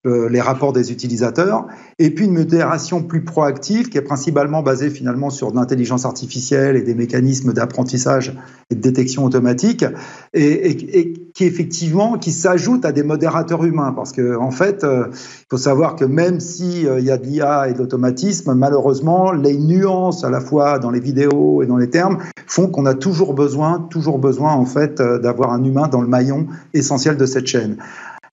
euh, 0.05 0.27
les 0.27 0.41
rapports 0.41 0.73
des 0.73 0.91
utilisateurs, 0.91 1.65
et 1.97 2.09
puis 2.09 2.25
une 2.25 2.33
modération 2.33 3.01
plus 3.01 3.23
proactive 3.23 3.87
qui 3.87 3.97
est 3.97 4.01
principalement 4.01 4.61
basée 4.61 4.89
finalement 4.89 5.29
sur 5.29 5.53
l'intelligence 5.53 6.03
artificielle 6.03 6.75
et 6.75 6.81
des 6.81 6.93
mécanismes 6.93 7.53
d'apprentissage 7.53 8.37
et 8.69 8.75
de 8.75 8.81
détection 8.81 9.23
automatique, 9.23 9.85
et, 10.33 11.13
qui 11.33 11.45
effectivement 11.45 12.17
qui 12.17 12.33
s'ajoute 12.33 12.83
à 12.83 12.91
des 12.91 13.03
modérateurs 13.03 13.63
humains, 13.63 13.93
parce 13.93 14.11
que 14.11 14.35
en 14.35 14.51
fait, 14.51 14.83
euh, 14.83 15.05
il 15.09 15.45
faut 15.49 15.57
savoir 15.57 15.95
que 15.95 16.03
même 16.03 16.41
si 16.41 16.85
euh, 16.85 16.99
il 16.99 17.05
y 17.05 17.11
a 17.11 17.17
de 17.17 17.25
l'IA 17.25 17.69
et 17.69 17.73
de 17.73 17.77
l'automatisme, 17.77 18.53
malheureusement, 18.55 19.31
les 19.31 19.57
nuances 19.57 20.25
à 20.25 20.29
la 20.29 20.41
fois 20.41 20.79
dans 20.79 20.91
les 20.91 20.99
vidéos 20.99 21.63
et 21.63 21.65
dans 21.65 21.77
les 21.77 21.89
termes 21.89 22.17
font 22.45 22.67
qu'on 22.67 22.85
a 22.85 22.93
toujours 22.93 23.33
besoin, 23.33 23.87
toujours 23.89 24.19
besoin 24.19 24.51
en 24.51 24.65
fait 24.65 25.01
d'avoir 25.01 25.53
un 25.53 25.63
humain 25.63 25.87
dans 25.87 26.01
le 26.01 26.09
maillon 26.09 26.47
essentiel 26.73 27.15
de 27.15 27.25
cette 27.25 27.47
chaîne. 27.47 27.77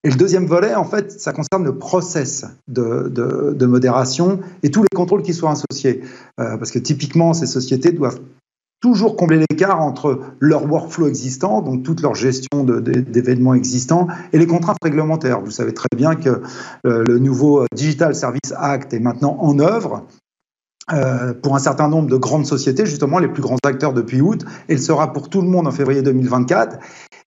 Et 0.02 0.10
le 0.10 0.16
deuxième 0.16 0.46
volet, 0.46 0.74
en 0.74 0.84
fait, 0.84 1.20
ça 1.20 1.32
concerne 1.32 1.64
le 1.64 1.76
process 1.76 2.46
de, 2.68 3.66
modération 3.66 4.40
et 4.62 4.70
tous 4.70 4.82
les 4.82 4.96
contrôles 4.96 5.22
qui 5.22 5.34
soient 5.34 5.52
associés. 5.52 6.00
Euh, 6.40 6.56
parce 6.56 6.70
que 6.70 6.78
typiquement, 6.78 7.34
ces 7.34 7.46
sociétés 7.46 7.92
doivent 7.92 8.20
toujours 8.80 9.14
combler 9.14 9.44
l'écart 9.50 9.80
entre 9.82 10.20
leur 10.40 10.64
workflow 10.64 11.06
existant, 11.06 11.60
donc 11.60 11.82
toute 11.82 12.00
leur 12.00 12.14
gestion 12.14 12.64
d'événements 12.64 13.52
existants, 13.52 14.08
et 14.32 14.38
les 14.38 14.46
contraintes 14.46 14.78
réglementaires. 14.82 15.42
Vous 15.42 15.50
savez 15.50 15.74
très 15.74 15.88
bien 15.94 16.16
que 16.16 16.40
euh, 16.86 17.04
le 17.06 17.18
nouveau 17.18 17.66
Digital 17.74 18.14
Service 18.14 18.54
Act 18.56 18.94
est 18.94 19.00
maintenant 19.00 19.36
en 19.38 19.58
œuvre. 19.58 20.06
Euh, 20.92 21.35
pour 21.35 21.55
un 21.55 21.59
certain 21.59 21.88
nombre 21.88 22.09
de 22.09 22.16
grandes 22.16 22.46
sociétés, 22.46 22.85
justement 22.85 23.18
les 23.18 23.29
plus 23.29 23.42
grands 23.42 23.59
acteurs 23.64 23.92
depuis 23.92 24.20
août, 24.20 24.44
il 24.68 24.81
sera 24.81 25.12
pour 25.12 25.29
tout 25.29 25.40
le 25.40 25.48
monde 25.48 25.68
en 25.68 25.70
février 25.70 26.03
2024. 26.03 26.79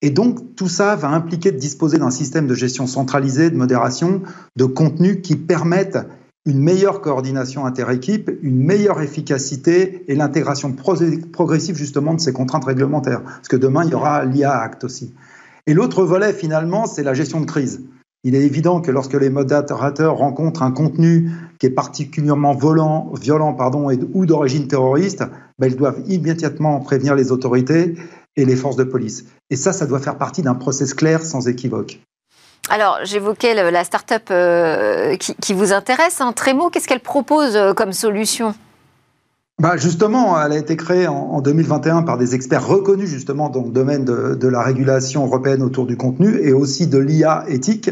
Et 0.02 0.10
donc, 0.10 0.56
tout 0.56 0.68
ça 0.68 0.96
va 0.96 1.10
impliquer 1.10 1.52
de 1.52 1.58
disposer 1.58 1.98
d'un 1.98 2.12
système 2.12 2.46
de 2.46 2.56
gestion 2.56 2.88
centralisé, 2.88 3.50
de 3.50 3.56
modération, 3.56 4.22
de 4.58 4.66
contenu 4.66 5.22
qui 5.22 5.38
permettent 5.38 6.00
une 6.46 6.60
meilleure 6.60 7.00
coordination 7.00 7.66
inter-équipe, 7.66 8.30
une 8.42 8.58
meilleure 8.58 9.02
efficacité 9.02 10.04
et 10.10 10.16
l'intégration 10.16 10.74
progressive 10.74 11.78
justement 11.78 12.14
de 12.14 12.20
ces 12.20 12.34
contraintes 12.34 12.66
réglementaires. 12.66 13.24
Parce 13.24 13.48
que 13.48 13.56
demain, 13.56 13.86
il 13.86 13.92
y 13.92 13.96
aura 13.96 14.26
l'IA 14.26 14.52
Act 14.52 14.84
aussi. 14.84 15.14
Et 15.68 15.74
l'autre 15.74 16.04
volet, 16.04 16.34
finalement, 16.34 16.86
c'est 16.86 17.04
la 17.04 17.14
gestion 17.14 17.40
de 17.40 17.46
crise. 17.46 17.82
Il 18.26 18.36
est 18.36 18.42
évident 18.42 18.80
que 18.80 18.90
lorsque 18.90 19.16
les 19.16 19.30
modérateurs 19.30 20.16
rencontrent 20.16 20.64
un 20.64 20.72
contenu 20.72 21.30
qui 21.60 21.66
est 21.66 21.72
particulièrement 21.72 22.56
violent, 22.56 23.54
pardon, 23.54 23.90
ou 24.14 24.26
d'origine 24.26 24.68
terroriste, 24.68 25.24
ben, 25.60 25.68
ils 25.68 25.76
doivent 25.76 26.02
immédiatement 26.08 26.80
prévenir 26.80 27.16
les 27.16 27.34
autorités 27.34 27.96
et 28.38 28.46
les 28.46 28.56
forces 28.56 28.78
de 28.78 28.86
police. 28.86 29.26
Et 29.50 29.58
ça, 29.58 29.74
ça 29.74 29.86
doit 29.86 30.00
faire 30.00 30.18
partie 30.18 30.42
d'un 30.42 30.56
process 30.56 30.94
clair 30.94 31.22
sans 31.22 31.50
équivoque. 31.50 32.00
Alors, 32.70 33.00
j'évoquais 33.04 33.54
la 33.54 33.84
start-up 33.84 34.30
euh, 34.32 35.18
qui, 35.18 35.54
vous 35.54 35.74
intéresse. 35.74 36.22
Hein. 36.22 36.32
Trémo, 36.32 36.70
qu'est-ce 36.70 36.88
qu'elle 36.88 37.02
propose 37.02 37.58
euh, 37.58 37.74
comme 37.74 37.92
solution? 37.92 38.56
Bah 39.62 39.78
justement, 39.78 40.42
elle 40.42 40.52
a 40.52 40.58
été 40.58 40.76
créée 40.76 41.08
en, 41.08 41.40
2021 41.40 42.02
par 42.02 42.18
des 42.18 42.34
experts 42.34 42.68
reconnus 42.68 43.08
justement 43.08 43.50
dans 43.50 43.64
le 43.64 43.70
domaine 43.70 44.04
de, 44.04 44.48
la 44.48 44.64
régulation 44.64 45.26
européenne 45.26 45.62
autour 45.62 45.86
du 45.86 45.96
contenu 45.96 46.40
et 46.42 46.54
aussi 46.54 46.88
de 46.88 46.98
l'IA 46.98 47.46
éthique. 47.48 47.92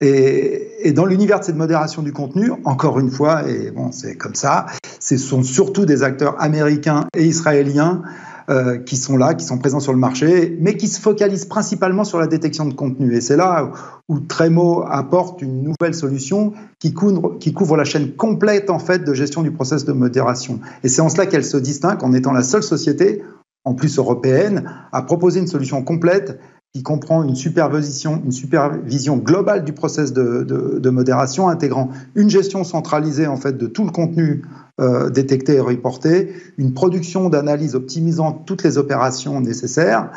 Et, 0.00 0.68
et 0.82 0.92
dans 0.92 1.04
l'univers 1.04 1.40
de 1.40 1.44
cette 1.44 1.56
modération 1.56 2.02
du 2.02 2.12
contenu, 2.12 2.52
encore 2.64 3.00
une 3.00 3.10
fois, 3.10 3.42
et 3.48 3.72
bon, 3.72 3.90
c'est 3.90 4.14
comme 4.14 4.36
ça, 4.36 4.66
ce 5.00 5.16
sont 5.16 5.42
surtout 5.42 5.84
des 5.84 6.04
acteurs 6.04 6.40
américains 6.40 7.06
et 7.16 7.24
israéliens 7.24 8.02
euh, 8.48 8.78
qui 8.78 8.96
sont 8.96 9.16
là, 9.16 9.34
qui 9.34 9.44
sont 9.44 9.58
présents 9.58 9.80
sur 9.80 9.92
le 9.92 9.98
marché, 9.98 10.56
mais 10.60 10.76
qui 10.76 10.88
se 10.88 11.00
focalisent 11.00 11.44
principalement 11.44 12.04
sur 12.04 12.18
la 12.18 12.26
détection 12.26 12.64
de 12.66 12.74
contenu. 12.74 13.14
Et 13.14 13.20
c'est 13.20 13.36
là 13.36 13.70
où 14.08 14.20
Tremo 14.20 14.84
apporte 14.88 15.42
une 15.42 15.62
nouvelle 15.62 15.94
solution 15.94 16.52
qui 16.78 16.92
couvre, 16.92 17.36
qui 17.38 17.52
couvre 17.52 17.76
la 17.76 17.84
chaîne 17.84 18.12
complète 18.12 18.70
en 18.70 18.78
fait 18.78 19.04
de 19.04 19.14
gestion 19.14 19.42
du 19.42 19.50
process 19.50 19.84
de 19.84 19.92
modération. 19.92 20.60
Et 20.84 20.88
c'est 20.88 21.02
en 21.02 21.08
cela 21.08 21.26
qu'elle 21.26 21.44
se 21.44 21.56
distingue 21.56 22.02
en 22.02 22.12
étant 22.12 22.32
la 22.32 22.42
seule 22.42 22.62
société, 22.62 23.22
en 23.64 23.74
plus 23.74 23.98
européenne, 23.98 24.70
à 24.92 25.02
proposer 25.02 25.40
une 25.40 25.46
solution 25.46 25.82
complète 25.82 26.38
qui 26.72 26.84
comprend 26.84 27.24
une 27.24 27.34
supervision, 27.34 28.22
une 28.24 28.30
supervision 28.30 29.16
globale 29.16 29.64
du 29.64 29.72
process 29.72 30.12
de, 30.12 30.44
de, 30.44 30.90
modération, 30.90 31.48
intégrant 31.48 31.90
une 32.14 32.30
gestion 32.30 32.62
centralisée 32.62 33.26
en 33.26 33.36
fait 33.36 33.56
de 33.58 33.66
tout 33.66 33.84
le 33.84 33.90
contenu 33.90 34.42
euh, 34.80 35.10
et 35.12 35.60
reporté, 35.60 36.32
une 36.58 36.72
production 36.72 37.28
d'analyse 37.28 37.74
optimisant 37.74 38.32
toutes 38.32 38.62
les 38.62 38.78
opérations 38.78 39.40
nécessaires 39.40 40.10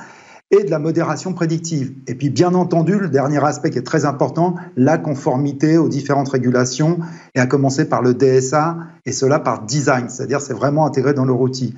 et 0.51 0.63
de 0.63 0.69
la 0.69 0.79
modération 0.79 1.33
prédictive. 1.33 1.93
Et 2.07 2.15
puis, 2.15 2.29
bien 2.29 2.53
entendu, 2.53 2.99
le 2.99 3.09
dernier 3.09 3.43
aspect 3.43 3.71
qui 3.71 3.79
est 3.79 3.83
très 3.83 4.05
important, 4.05 4.55
la 4.75 4.97
conformité 4.97 5.77
aux 5.77 5.89
différentes 5.89 6.29
régulations, 6.29 6.99
et 7.33 7.39
à 7.39 7.47
commencer 7.47 7.85
par 7.85 8.01
le 8.01 8.13
DSA, 8.13 8.77
et 9.05 9.11
cela 9.11 9.39
par 9.39 9.65
design, 9.65 10.09
c'est-à-dire 10.09 10.41
c'est 10.41 10.53
vraiment 10.53 10.85
intégré 10.85 11.13
dans 11.13 11.25
leur 11.25 11.41
outil. 11.41 11.73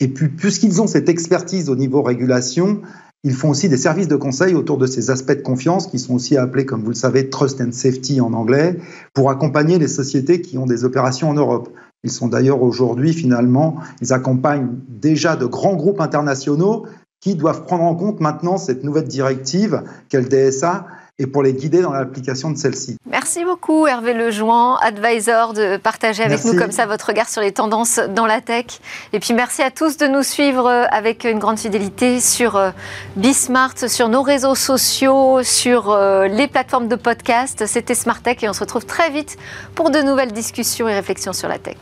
Et 0.00 0.08
puis, 0.08 0.28
puisqu'ils 0.28 0.80
ont 0.82 0.86
cette 0.86 1.08
expertise 1.08 1.70
au 1.70 1.76
niveau 1.76 2.02
régulation, 2.02 2.82
ils 3.24 3.34
font 3.34 3.50
aussi 3.50 3.68
des 3.68 3.76
services 3.76 4.06
de 4.06 4.16
conseil 4.16 4.54
autour 4.54 4.78
de 4.78 4.86
ces 4.86 5.10
aspects 5.10 5.32
de 5.32 5.42
confiance 5.42 5.88
qui 5.88 5.98
sont 5.98 6.14
aussi 6.14 6.36
appelés, 6.36 6.66
comme 6.66 6.82
vous 6.82 6.90
le 6.90 6.94
savez, 6.94 7.30
Trust 7.30 7.60
and 7.60 7.72
Safety 7.72 8.20
en 8.20 8.32
anglais, 8.32 8.78
pour 9.12 9.30
accompagner 9.30 9.78
les 9.78 9.88
sociétés 9.88 10.40
qui 10.40 10.56
ont 10.56 10.66
des 10.66 10.84
opérations 10.84 11.30
en 11.30 11.34
Europe. 11.34 11.70
Ils 12.04 12.10
sont 12.10 12.28
d'ailleurs 12.28 12.62
aujourd'hui, 12.62 13.12
finalement, 13.12 13.76
ils 14.00 14.12
accompagnent 14.12 14.68
déjà 14.88 15.36
de 15.36 15.46
grands 15.46 15.74
groupes 15.74 16.00
internationaux 16.00 16.86
qui 17.20 17.34
doivent 17.34 17.64
prendre 17.64 17.84
en 17.84 17.96
compte 17.96 18.20
maintenant 18.20 18.58
cette 18.58 18.84
nouvelle 18.84 19.08
directive 19.08 19.82
qu'est 20.08 20.20
le 20.20 20.28
DSA 20.28 20.86
et 21.18 21.26
pour 21.26 21.42
les 21.42 21.52
guider 21.52 21.82
dans 21.82 21.92
l'application 21.92 22.50
de 22.50 22.56
celle-ci. 22.56 22.96
Merci 23.10 23.44
beaucoup 23.44 23.86
Hervé 23.86 24.14
Lejoin, 24.14 24.78
advisor, 24.80 25.52
de 25.52 25.76
partager 25.76 26.22
avec 26.22 26.44
nous 26.44 26.56
comme 26.56 26.70
ça 26.70 26.86
votre 26.86 27.06
regard 27.06 27.28
sur 27.28 27.42
les 27.42 27.52
tendances 27.52 28.00
dans 28.14 28.26
la 28.26 28.40
tech. 28.40 28.66
Et 29.12 29.18
puis 29.18 29.34
merci 29.34 29.62
à 29.62 29.70
tous 29.70 29.96
de 29.96 30.06
nous 30.06 30.22
suivre 30.22 30.68
avec 30.90 31.24
une 31.24 31.38
grande 31.38 31.58
fidélité 31.58 32.20
sur 32.20 32.56
euh, 32.56 32.70
Bismart, 33.16 33.78
sur 33.88 34.08
nos 34.08 34.22
réseaux 34.22 34.54
sociaux, 34.54 35.42
sur 35.42 35.90
euh, 35.90 36.28
les 36.28 36.46
plateformes 36.46 36.88
de 36.88 36.96
podcast. 36.96 37.66
C'était 37.66 37.94
Smart 37.94 38.20
Tech 38.20 38.38
et 38.42 38.48
on 38.48 38.52
se 38.52 38.60
retrouve 38.60 38.86
très 38.86 39.10
vite 39.10 39.36
pour 39.74 39.90
de 39.90 40.00
nouvelles 40.00 40.32
discussions 40.32 40.88
et 40.88 40.94
réflexions 40.94 41.32
sur 41.32 41.48
la 41.48 41.58
tech. 41.58 41.76